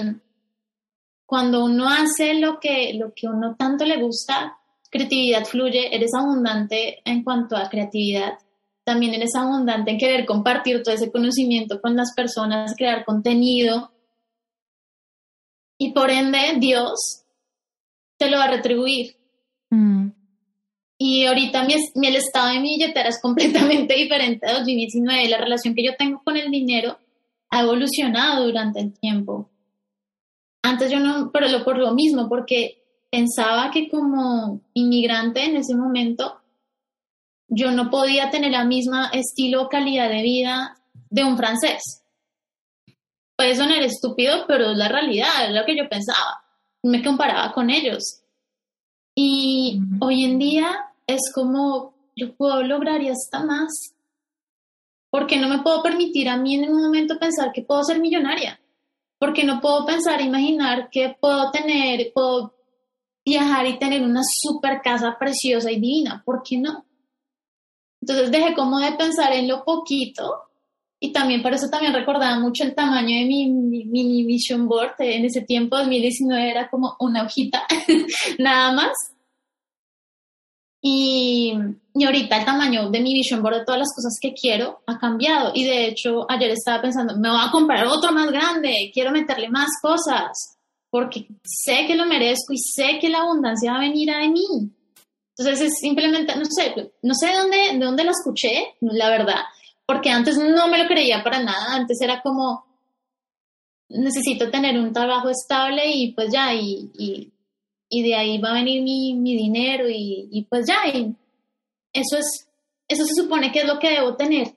[1.26, 4.58] cuando uno hace lo que, lo que uno tanto le gusta,
[4.90, 8.38] creatividad fluye, eres abundante en cuanto a creatividad
[8.84, 13.90] también eres abundante en querer compartir todo ese conocimiento con las personas, crear contenido.
[15.78, 17.24] Y por ende, Dios
[18.18, 19.16] te lo va a retribuir.
[19.70, 20.10] Mm.
[20.98, 25.28] Y ahorita mi, mi, el estado de mi billetera es completamente diferente a 2019.
[25.28, 26.98] La relación que yo tengo con el dinero
[27.50, 29.48] ha evolucionado durante el tiempo.
[30.62, 35.74] Antes yo no, pero lo por lo mismo, porque pensaba que como inmigrante en ese
[35.74, 36.40] momento
[37.54, 40.76] yo no podía tener la misma estilo o calidad de vida
[41.10, 42.02] de un francés.
[43.36, 46.42] Puede sonar estúpido, pero es la realidad, es lo que yo pensaba.
[46.82, 48.22] Me comparaba con ellos.
[49.14, 53.94] Y hoy en día es como yo puedo lograr y hasta más.
[55.10, 58.60] Porque no me puedo permitir a mí en un momento pensar que puedo ser millonaria.
[59.18, 62.54] Porque no puedo pensar, imaginar que puedo tener, puedo
[63.24, 66.22] viajar y tener una super casa preciosa y divina.
[66.24, 66.84] ¿Por qué no?
[68.04, 70.42] Entonces dejé como de pensar en lo poquito
[71.00, 74.92] y también por eso también recordaba mucho el tamaño de mi mini vision board.
[74.98, 77.66] En ese tiempo, 2019, era como una hojita,
[78.38, 78.92] nada más.
[80.82, 81.54] Y,
[81.94, 84.98] y, ahorita el tamaño de mi vision board de todas las cosas que quiero ha
[84.98, 85.52] cambiado.
[85.54, 89.48] Y de hecho, ayer estaba pensando, me voy a comprar otro más grande, quiero meterle
[89.48, 90.58] más cosas.
[90.90, 94.70] porque sé que lo merezco y sé que la abundancia va a venir a mí.
[95.36, 99.42] Entonces es simplemente, no sé, no sé de dónde, de dónde lo escuché, la verdad,
[99.84, 102.64] porque antes no me lo creía para nada, antes era como,
[103.88, 106.90] necesito tener un trabajo estable y pues ya, y,
[107.90, 111.14] y, de ahí va a venir mi, mi dinero y, y, pues ya, y
[111.92, 112.48] eso es,
[112.88, 114.54] eso se supone que es lo que debo tener.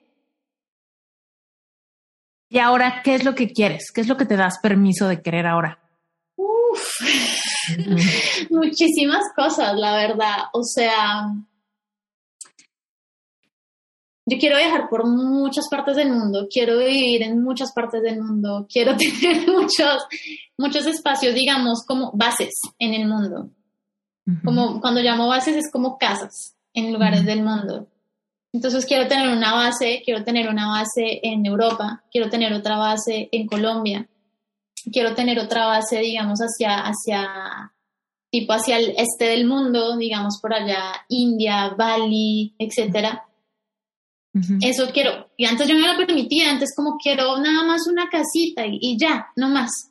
[2.48, 3.92] Y ahora, ¿qué es lo que quieres?
[3.92, 5.78] ¿Qué es lo que te das permiso de querer ahora?
[8.50, 10.36] muchísimas cosas, la verdad.
[10.52, 11.32] O sea,
[14.30, 18.66] yo quiero viajar por muchas partes del mundo, quiero vivir en muchas partes del mundo,
[18.72, 20.06] quiero tener muchos,
[20.58, 23.50] muchos espacios, digamos, como bases en el mundo.
[24.44, 27.88] Como cuando llamo bases es como casas en lugares del mundo.
[28.52, 33.30] Entonces quiero tener una base, quiero tener una base en Europa, quiero tener otra base
[33.32, 34.06] en Colombia,
[34.92, 37.72] quiero tener otra base, digamos, hacia, hacia,
[38.30, 43.24] tipo hacia el este del mundo, digamos, por allá, India, Bali, etcétera.
[44.60, 45.30] Eso quiero.
[45.36, 49.26] Y antes yo no lo permitía, antes como quiero nada más una casita y, ya,
[49.34, 49.90] no más.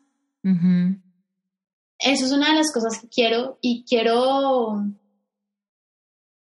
[2.00, 4.86] Eso es una de las cosas que quiero y quiero,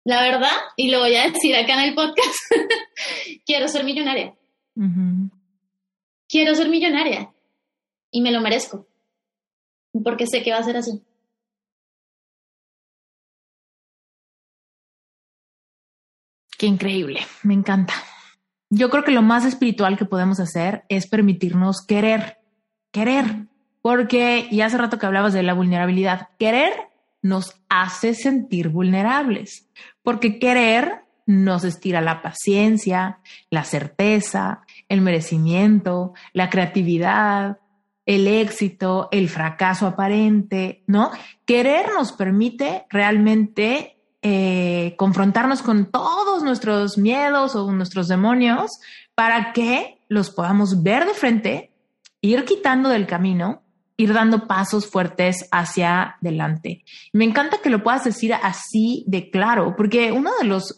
[0.04, 2.36] la verdad, y lo voy a decir acá en el podcast,
[3.44, 4.36] quiero ser millonaria.
[6.28, 7.34] Quiero ser millonaria
[8.10, 8.86] y me lo merezco,
[10.04, 11.02] porque sé que va a ser así.
[16.58, 17.94] Qué increíble, me encanta.
[18.68, 22.38] Yo creo que lo más espiritual que podemos hacer es permitirnos querer,
[22.90, 23.46] querer,
[23.80, 26.72] porque ya hace rato que hablabas de la vulnerabilidad, querer
[27.22, 29.70] nos hace sentir vulnerables,
[30.02, 37.59] porque querer nos estira la paciencia, la certeza, el merecimiento, la creatividad,
[38.10, 41.12] el éxito, el fracaso aparente, ¿no?
[41.44, 48.72] Querer nos permite realmente eh, confrontarnos con todos nuestros miedos o nuestros demonios
[49.14, 51.70] para que los podamos ver de frente,
[52.20, 53.62] ir quitando del camino,
[53.96, 56.82] ir dando pasos fuertes hacia adelante.
[57.12, 60.74] Me encanta que lo puedas decir así de claro, porque uno de los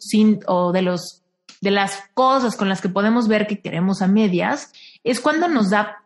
[0.46, 1.22] o de los
[1.62, 4.70] de las cosas con las que podemos ver que queremos a medias
[5.02, 6.01] es cuando nos da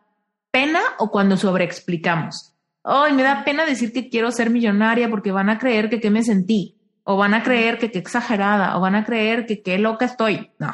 [0.51, 2.53] pena o cuando sobreexplicamos.
[2.83, 6.09] Ay, me da pena decir que quiero ser millonaria porque van a creer que qué
[6.09, 9.77] me sentí, o van a creer que qué exagerada, o van a creer que qué
[9.77, 10.51] loca estoy.
[10.59, 10.71] No.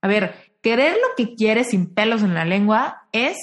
[0.00, 3.36] A ver, querer lo que quieres sin pelos en la lengua es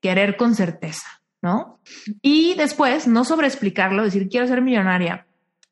[0.00, 1.06] querer con certeza,
[1.40, 1.80] ¿no?
[2.20, 5.26] Y después, no sobreexplicarlo, decir quiero ser millonaria,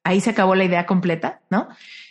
[0.04, 1.68] ahí se acabó la idea completa, ¿no?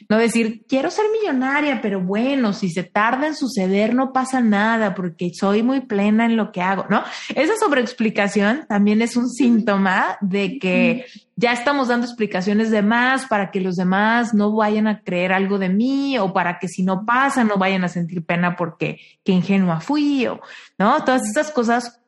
[0.10, 4.94] No decir, quiero ser millonaria, pero bueno, si se tarda en suceder no pasa nada
[4.96, 7.04] porque soy muy plena en lo que hago, ¿no?
[7.36, 13.52] Esa sobreexplicación también es un síntoma de que ya estamos dando explicaciones de más para
[13.52, 17.06] que los demás no vayan a creer algo de mí o para que si no
[17.06, 20.42] pasa no vayan a sentir pena porque qué ingenua fui o,
[20.78, 21.04] ¿no?
[21.04, 22.00] Todas estas cosas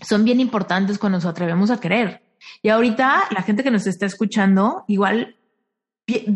[0.00, 2.22] son bien importantes cuando nos atrevemos a creer.
[2.62, 5.36] Y ahorita la gente que nos está escuchando, igual,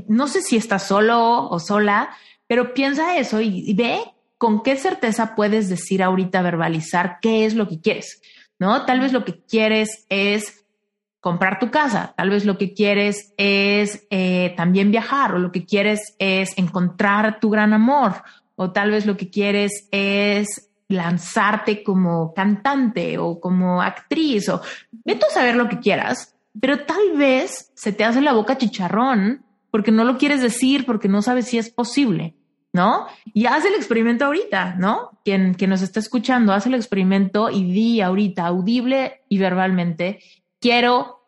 [0.09, 2.11] no sé si está solo o sola,
[2.47, 4.01] pero piensa eso y, ve
[4.39, 8.23] con qué certeza puedes decir ahorita, verbalizar qué es lo que quieres,
[8.59, 8.85] ¿no?
[8.87, 10.65] Tal vez lo que quieres es
[11.21, 15.67] comprar tu casa, tal vez lo que quieres es eh, también viajar o lo que
[15.67, 18.23] quieres es encontrar tu gran amor
[18.55, 24.63] o tal vez lo que quieres es lanzarte como cantante o como actriz o
[25.05, 29.45] vete a saber lo que quieras, pero tal vez se te hace la boca chicharrón
[29.71, 32.35] porque no lo quieres decir, porque no sabes si es posible,
[32.73, 33.07] ¿no?
[33.25, 35.21] Y haz el experimento ahorita, ¿no?
[35.25, 40.21] Quien, nos está escuchando, haz el experimento y di ahorita, audible y verbalmente,
[40.61, 41.21] quiero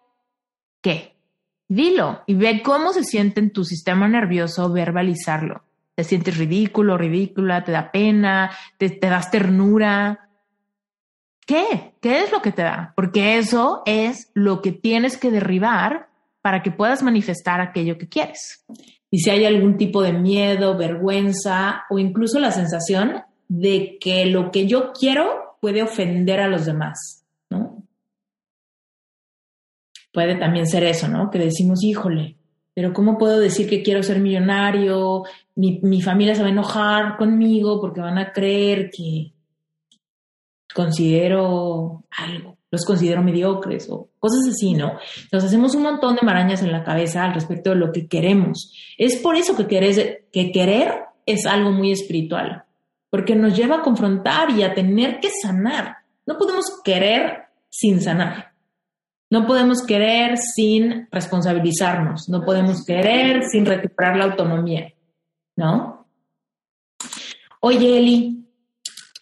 [0.80, 1.16] qué.
[1.68, 5.62] Dilo y ve cómo se siente en tu sistema nervioso verbalizarlo
[6.01, 10.30] te sientes ridículo, ridícula, te da pena, te, das ternura.
[11.47, 11.95] ¿Qué?
[12.01, 12.95] ¿Qué es lo que te da?
[12.97, 16.09] Porque eso es lo que tienes que derribar
[16.43, 18.64] para que puedas manifestar aquello que quieres.
[19.11, 24.51] Y si hay algún tipo de miedo, vergüenza o incluso la sensación de que lo
[24.51, 27.82] que yo quiero puede ofender a los demás, ¿no?
[30.12, 31.30] Puede también ser eso, ¿no?
[31.30, 32.36] Que decimos, híjole,
[32.74, 35.24] pero ¿cómo puedo decir que quiero ser millonario?
[35.57, 39.32] Mi, familia se va a enojar conmigo porque van a creer que
[40.74, 44.99] considero algo, los considero mediocres o cosas así, ¿no?
[45.33, 48.73] Nos hacemos un montón de marañas en la cabeza al respecto de lo que queremos.
[48.97, 49.66] Es por eso que,
[50.33, 50.95] que querer
[51.27, 52.64] es algo muy espiritual,
[53.11, 55.97] porque nos lleva a confrontar y a tener que sanar.
[56.27, 58.51] No podemos querer sin sanar.
[59.31, 64.93] No podemos querer sin responsabilizarnos, no podemos querer sin recuperar la autonomía,
[65.55, 66.09] ¿no?
[67.61, 68.39] Oye, Eli,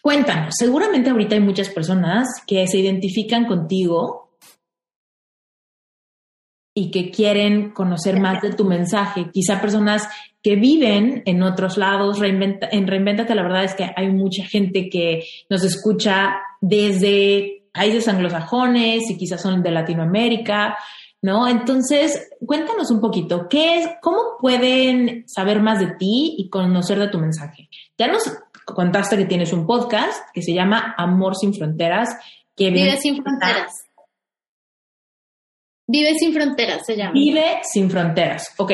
[0.01, 4.29] cuéntanos, seguramente ahorita hay muchas personas que se identifican contigo
[6.73, 10.07] y que quieren conocer más de tu mensaje, quizá personas
[10.41, 14.89] que viven en otros lados, reinventa, en Reinventate la verdad es que hay mucha gente
[14.89, 20.77] que nos escucha desde países anglosajones y quizás son de Latinoamérica,
[21.21, 21.47] ¿no?
[21.47, 27.09] Entonces, cuéntanos un poquito, ¿qué es, cómo pueden saber más de ti y conocer de
[27.09, 27.69] tu mensaje?
[27.97, 28.23] Ya nos
[28.73, 32.09] contaste que tienes un podcast que se llama Amor sin Fronteras.
[32.55, 33.73] Que Vive sin fronteras.
[35.87, 37.13] Vive sin fronteras se llama.
[37.13, 38.71] Vive sin fronteras, ok.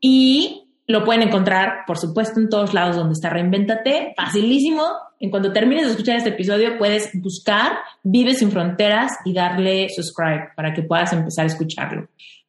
[0.00, 4.14] Y lo pueden encontrar, por supuesto, en todos lados donde está Reinvéntate.
[4.16, 4.84] Facilísimo.
[5.20, 10.50] En cuanto termines de escuchar este episodio, puedes buscar Vive sin Fronteras y darle subscribe
[10.54, 12.08] para que puedas empezar a escucharlo.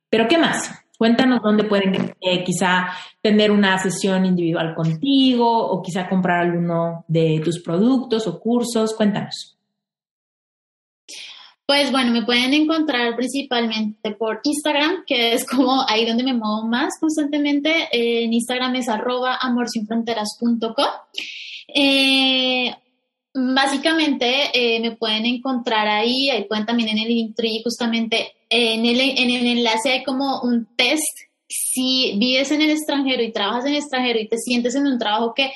[0.10, 0.72] Pero, ¿qué más?
[1.00, 2.90] Cuéntanos dónde pueden eh, quizá
[3.22, 8.94] tener una sesión individual contigo o quizá comprar alguno de tus productos o cursos.
[8.94, 9.58] Cuéntanos.
[11.66, 16.68] Pues bueno, me pueden encontrar principalmente por Instagram, que es como ahí donde me muevo
[16.68, 17.88] más constantemente.
[17.94, 20.86] en Instagram es arroba amorsinfronteras.com.
[21.74, 22.76] Eh,
[23.34, 29.00] básicamente eh, me pueden encontrar ahí, ahí pueden también en el Linktree, justamente en el,
[29.00, 31.04] en el enlace hay como un test.
[31.48, 35.00] Si vives en el extranjero y trabajas en el extranjero y te sientes en un
[35.00, 35.52] trabajo que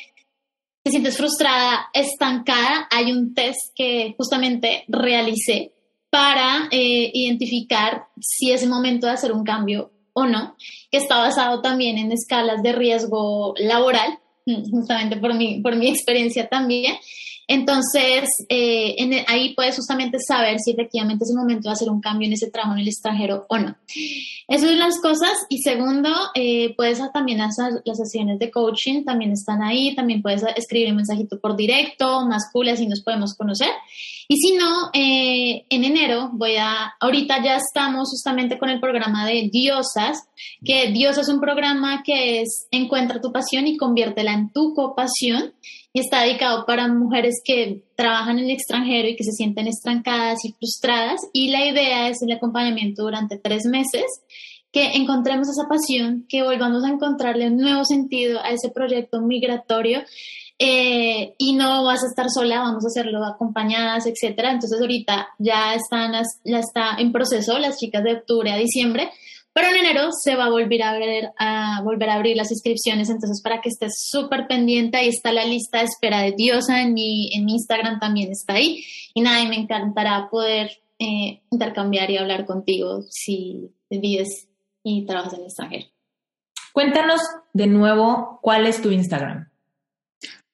[0.83, 5.71] te sientes frustrada, estancada, hay un test que justamente realicé
[6.09, 10.55] para eh, identificar si es el momento de hacer un cambio o no,
[10.91, 14.19] que está basado también en escalas de riesgo laboral,
[14.71, 16.95] justamente por mi, por mi experiencia también,
[17.47, 22.27] entonces, eh, ahí puedes justamente saber si efectivamente es el momento de hacer un cambio
[22.27, 23.75] en ese trabajo en el extranjero o no.
[24.47, 25.33] Eso es las cosas.
[25.49, 29.93] Y segundo, eh, puedes también hacer las sesiones de coaching, también están ahí.
[29.95, 33.69] También puedes escribir un mensajito por directo, más cool, así nos podemos conocer.
[34.27, 39.25] Y si no, eh, en enero voy a, ahorita ya estamos justamente con el programa
[39.25, 40.29] de Diosas,
[40.63, 45.53] que Diosas es un programa que es encuentra tu pasión y conviértela en tu copasión
[45.93, 50.43] y está dedicado para mujeres que trabajan en el extranjero y que se sienten estancadas
[50.43, 51.21] y frustradas.
[51.33, 54.05] Y la idea es el acompañamiento durante tres meses,
[54.71, 60.01] que encontremos esa pasión, que volvamos a encontrarle un nuevo sentido a ese proyecto migratorio.
[60.57, 64.51] Eh, y no vas a estar sola, vamos a hacerlo acompañadas, etcétera.
[64.51, 66.13] Entonces ahorita ya están,
[66.43, 69.11] ya está en proceso las chicas de octubre a diciembre
[69.53, 73.09] pero en enero se va a volver a, ver, a volver a abrir las inscripciones,
[73.09, 76.93] entonces para que estés súper pendiente, ahí está la lista de espera de Diosa, en
[76.93, 78.83] mi, en mi Instagram también está ahí.
[79.13, 84.47] Y nada, y me encantará poder eh, intercambiar y hablar contigo si vives
[84.83, 85.85] y trabajas en el extranjero.
[86.73, 87.21] Cuéntanos
[87.53, 89.49] de nuevo cuál es tu Instagram.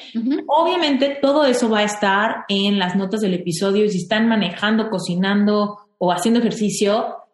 [0.48, 4.90] Obviamente todo eso va a estar en las notas del episodio y si están manejando,
[4.90, 7.25] cocinando o haciendo ejercicio,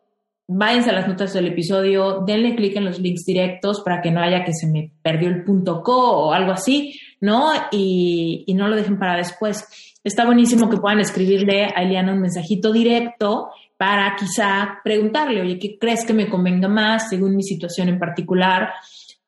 [0.54, 4.20] váyanse a las notas del episodio, denle clic en los links directos para que no
[4.20, 7.52] haya que se me perdió el punto co o algo así, ¿no?
[7.72, 9.66] Y, no lo dejen para después.
[10.04, 15.78] Está buenísimo que puedan escribirle a Eliana un mensajito directo para quizá preguntarle, oye, ¿qué
[15.80, 18.74] crees que me convenga más según mi situación en particular?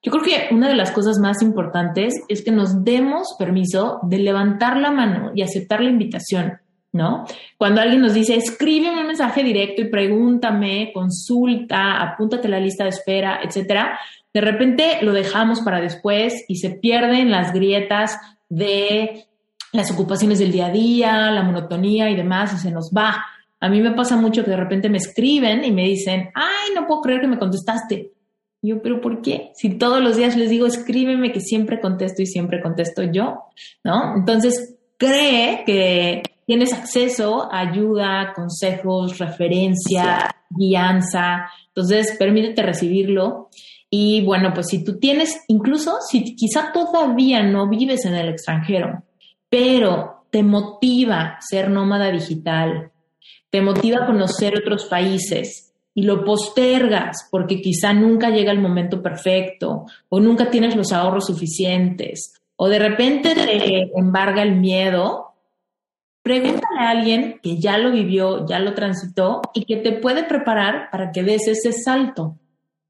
[0.02, 4.18] Yo creo que una de las cosas más importantes es que nos demos permiso de
[4.18, 6.60] levantar la mano y aceptar la invitación.
[6.94, 7.26] ¿No?
[7.58, 12.91] Cuando alguien nos dice, escríbeme un mensaje directo y pregúntame, consulta, apúntate la lista de
[12.91, 14.00] espera, etcétera,
[14.32, 18.18] de repente lo dejamos para después y se pierden las grietas
[18.48, 19.26] de
[19.74, 23.26] las ocupaciones del día a día, la monotonía y demás, y se nos va.
[23.60, 26.86] A mí me pasa mucho que de repente me escriben y me dicen, ay, no
[26.86, 28.12] puedo creer que me contestaste.
[28.62, 29.52] yo, pero ¿por qué?
[29.56, 33.46] Si todos los días les digo, escríbeme que siempre contesto y siempre contesto yo,
[33.84, 34.16] ¿no?
[34.16, 41.50] Entonces, cree que tienes acceso a ayuda, consejos, referencia, guianza.
[41.68, 43.50] Entonces, permítete recibirlo.
[43.89, 49.04] Y bueno, pues si tú tienes, incluso si quizá todavía no vives en el extranjero,
[49.50, 52.91] pero te motiva ser nómada digital,
[53.52, 59.86] te motiva conocer otros países, y lo postergas porque quizá nunca llega el momento perfecto
[60.10, 65.33] o nunca tienes los ahorros suficientes o de repente te embarga el miedo,
[66.24, 70.90] pregúntale a alguien que ya lo vivió, ya lo transitó y que te puede preparar
[70.90, 72.38] para que des ese salto.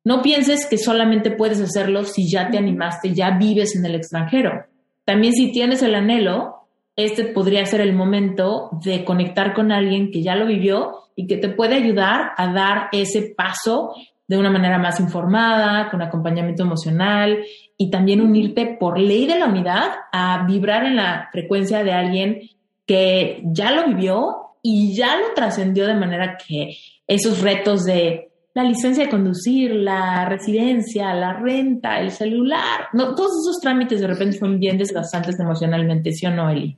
[0.06, 4.66] No pienses que solamente puedes hacerlo si ya te animaste, ya vives en el extranjero.
[5.04, 10.22] También si tienes el anhelo, este podría ser el momento de conectar con alguien que
[10.22, 13.94] ya lo vivió y que te puede ayudar a dar ese paso
[14.28, 17.40] de una manera más informada, con acompañamiento emocional
[17.78, 22.42] y también unirte por ley de la unidad a vibrar en la frecuencia de alguien
[22.86, 26.76] que ya lo vivió y ya lo trascendió de manera que
[27.08, 33.32] esos retos de la licencia de conducir, la residencia, la renta, el celular, no, todos
[33.44, 36.78] esos trámites de repente son bien desgastantes emocionalmente, ¿sí o no, Eli?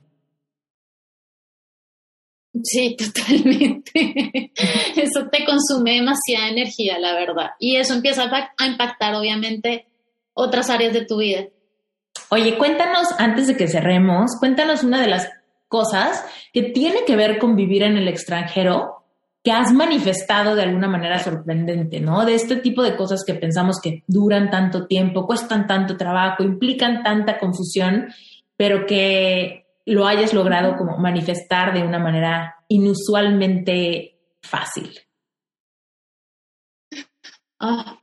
[2.62, 4.52] Sí, totalmente.
[4.96, 7.50] eso te consume demasiada energía, la verdad.
[7.58, 9.86] Y eso empieza a impactar, obviamente,
[10.32, 11.46] otras áreas de tu vida.
[12.30, 15.28] Oye, cuéntanos, antes de que cerremos, cuéntanos una de las
[15.68, 19.04] cosas que tiene que ver con vivir en el extranjero
[19.42, 22.24] que has manifestado de alguna manera sorprendente, ¿no?
[22.24, 27.04] De este tipo de cosas que pensamos que duran tanto tiempo, cuestan tanto trabajo, implican
[27.04, 28.08] tanta confusión,
[28.56, 34.90] pero que lo hayas logrado como manifestar de una manera inusualmente fácil?
[37.60, 38.00] Ah.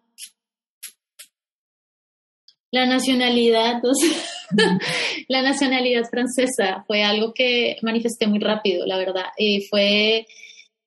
[2.74, 3.84] La nacionalidad,
[5.28, 9.26] la nacionalidad francesa fue algo que manifesté muy rápido, la verdad.
[9.38, 10.26] Y fue,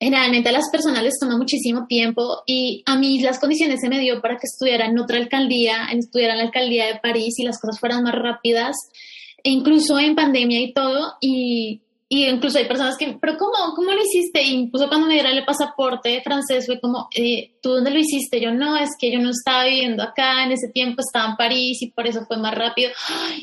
[0.00, 4.00] generalmente a las personas les toma muchísimo tiempo y a mí las condiciones se me
[4.00, 7.60] dio para que estudiara en otra alcaldía, estudiara en la alcaldía de París y las
[7.60, 8.74] cosas fueran más rápidas
[9.44, 13.92] e incluso en pandemia y todo, y, y, incluso hay personas que, pero ¿cómo, cómo
[13.92, 14.42] lo hiciste?
[14.42, 18.40] incluso cuando me dieron el pasaporte francés fue como, eh, ¿tú dónde lo hiciste?
[18.40, 21.82] Yo no, es que yo no estaba viviendo acá, en ese tiempo estaba en París
[21.82, 22.90] y por eso fue más rápido.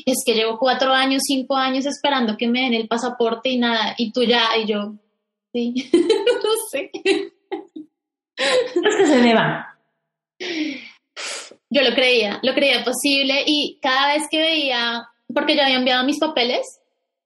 [0.06, 3.94] es que llevo cuatro años, cinco años esperando que me den el pasaporte y nada,
[3.98, 4.94] y tú ya, y yo,
[5.52, 6.90] sí, no sé.
[8.36, 9.78] Es que se me va.
[11.70, 16.04] Yo lo creía, lo creía posible y cada vez que veía porque yo había enviado
[16.04, 16.80] mis papeles,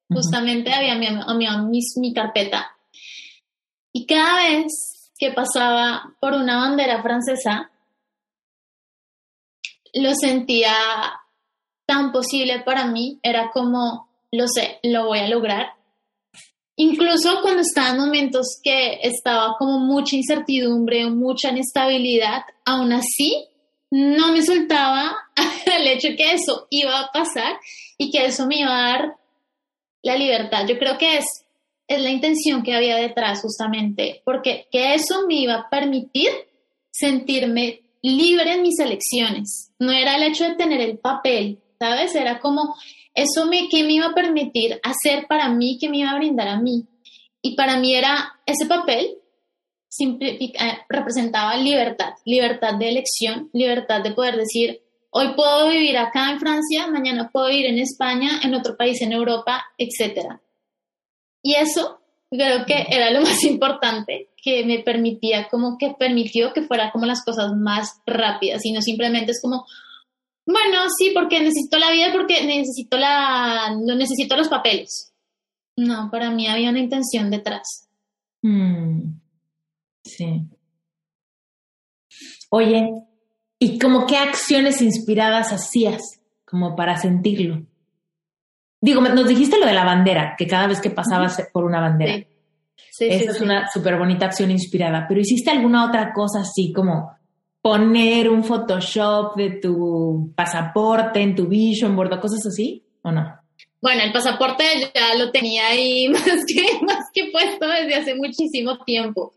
[0.09, 2.77] justamente había enviado mi carpeta.
[3.93, 7.71] Y cada vez que pasaba por una bandera francesa,
[9.95, 10.75] lo sentía
[11.87, 15.73] tan posible para mí, era como, lo sé, lo voy a lograr.
[16.77, 23.49] Incluso cuando estaba en momentos que estaba como mucha incertidumbre, mucha inestabilidad, aún así
[23.91, 25.17] no me soltaba
[25.77, 27.59] el hecho que eso iba a pasar
[27.97, 29.18] y que eso me iba a dar
[30.03, 30.67] la libertad.
[30.67, 31.25] Yo creo que es,
[31.87, 36.31] es la intención que había detrás justamente, porque que eso me iba a permitir
[36.91, 39.73] sentirme libre en mis elecciones.
[39.79, 42.15] No era el hecho de tener el papel, ¿sabes?
[42.15, 42.75] Era como
[43.15, 46.49] eso me, que me iba a permitir hacer para mí, que me iba a brindar
[46.49, 46.87] a mí.
[47.43, 49.19] Y para mí era ese papel
[50.01, 56.41] eh, representaba libertad, libertad de elección, libertad de poder decir, hoy puedo vivir acá en
[56.41, 60.41] Francia, mañana puedo vivir en España, en otro país en Europa, etc.
[61.43, 62.01] Y eso
[62.31, 67.07] creo que era lo más importante que me permitía, como que permitió que fuera como
[67.07, 69.67] las cosas más rápidas y no simplemente es como,
[70.47, 75.13] bueno, sí, porque necesito la vida, porque necesito la, no necesito los papeles.
[75.77, 77.89] No, para mí había una intención detrás.
[78.43, 79.19] Hmm.
[80.05, 80.43] Sí.
[82.51, 82.89] Oye,
[83.59, 87.63] ¿y como qué acciones inspiradas hacías como para sentirlo?
[88.81, 92.27] Digo, nos dijiste lo de la bandera, que cada vez que pasabas por una bandera.
[92.91, 93.07] Sí.
[93.09, 97.17] Esa es una súper bonita acción inspirada, pero ¿hiciste alguna otra cosa así como
[97.61, 103.39] poner un Photoshop de tu pasaporte en tu vision board o cosas así o no?
[103.81, 104.65] Bueno, el pasaporte
[104.95, 109.35] ya lo tenía ahí más que, más que puesto desde hace muchísimo tiempo.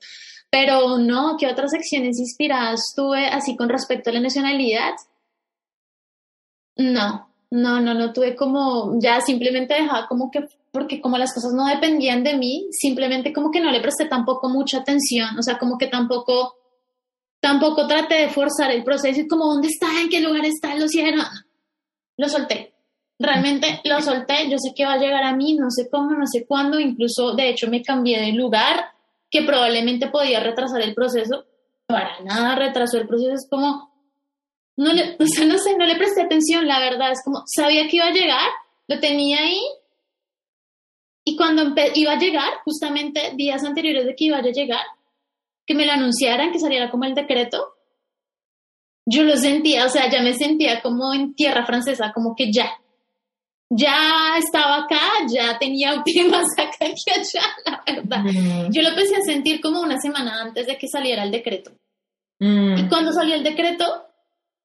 [0.52, 4.96] Pero no, ¿qué otras acciones inspiradas tuve así con respecto a la nacionalidad?
[6.76, 11.54] No, no, no, no tuve como, ya simplemente dejaba como que, porque como las cosas
[11.54, 15.58] no dependían de mí, simplemente como que no le presté tampoco mucha atención, o sea,
[15.58, 16.56] como que tampoco,
[17.40, 19.88] tampoco traté de forzar el proceso y como, ¿dónde está?
[20.02, 20.76] ¿En qué lugar está?
[20.76, 21.26] Lo hicieron.
[22.18, 22.74] Lo solté.
[23.20, 26.28] Realmente lo solté, yo sé que va a llegar a mí, no sé cómo, no
[26.28, 28.92] sé cuándo, incluso de hecho me cambié de lugar
[29.32, 31.46] que probablemente podía retrasar el proceso,
[31.88, 33.92] para nada retrasó el proceso, es como,
[34.78, 37.88] no le, o sea, no sé, no le presté atención, la verdad, es como, sabía
[37.88, 38.50] que iba a llegar,
[38.88, 39.62] lo tenía ahí,
[41.24, 44.86] y cuando iba a llegar, justamente días anteriores de que iba a llegar,
[45.66, 47.76] que me lo anunciaran, que saliera como el decreto,
[49.06, 52.81] yo lo sentía, o sea, ya me sentía como en tierra francesa, como que ya,
[53.74, 55.00] ya estaba acá,
[55.30, 58.70] ya tenía un pie más acá que allá, la verdad.
[58.70, 61.72] Yo lo empecé a sentir como una semana antes de que saliera el decreto.
[62.40, 62.78] Mm.
[62.78, 63.86] Y cuando salió el decreto,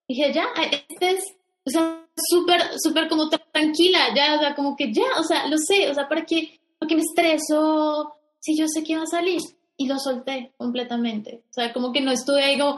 [0.08, 1.24] dije, ya, este es,
[1.64, 5.56] o sea, súper, súper como tranquila, ya, o sea, como que ya, o sea, lo
[5.56, 9.06] sé, o sea, ¿para qué, para qué me estreso si yo sé que va a
[9.06, 9.40] salir?
[9.76, 11.44] Y lo solté completamente.
[11.50, 12.76] O sea, como que no estuve ahí como,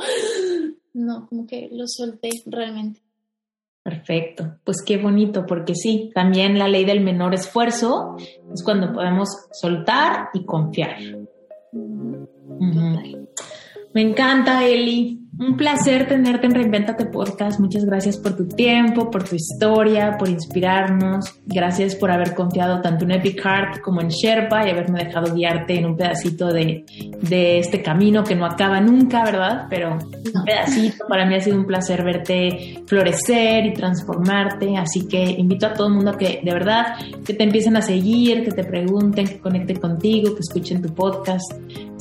[0.92, 3.00] no, como que lo solté realmente.
[3.88, 8.16] Perfecto, pues qué bonito, porque sí, también la ley del menor esfuerzo
[8.52, 10.98] es cuando podemos soltar y confiar.
[13.94, 15.22] Me encanta, Eli.
[15.40, 17.60] Un placer tenerte en Reinventate Podcast.
[17.60, 21.32] Muchas gracias por tu tiempo, por tu historia, por inspirarnos.
[21.46, 25.78] Gracias por haber confiado tanto en Epic Heart como en Sherpa y haberme dejado guiarte
[25.78, 26.84] en un pedacito de,
[27.22, 29.66] de este camino que no acaba nunca, ¿verdad?
[29.70, 31.06] Pero un pedacito.
[31.08, 34.76] Para mí ha sido un placer verte florecer y transformarte.
[34.76, 37.82] Así que invito a todo el mundo a que de verdad que te empiecen a
[37.82, 41.52] seguir, que te pregunten, que conecten contigo, que escuchen tu podcast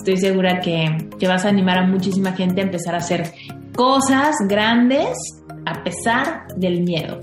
[0.07, 3.26] estoy segura que, que, vas a animar a muchísima gente a empezar a hacer
[3.75, 5.17] cosas grandes
[5.65, 7.21] a pesar del miedo.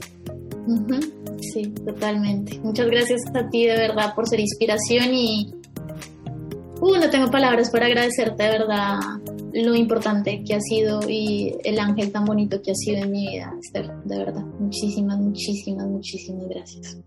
[1.53, 2.59] Sí, totalmente.
[2.61, 5.53] Muchas gracias a ti de verdad por ser inspiración y
[6.81, 8.99] uh, no tengo palabras para agradecerte de verdad
[9.55, 13.29] lo importante que ha sido y el ángel tan bonito que ha sido en mi
[13.29, 14.45] vida, Esther, de verdad.
[14.59, 16.99] Muchísimas, muchísimas, muchísimas gracias.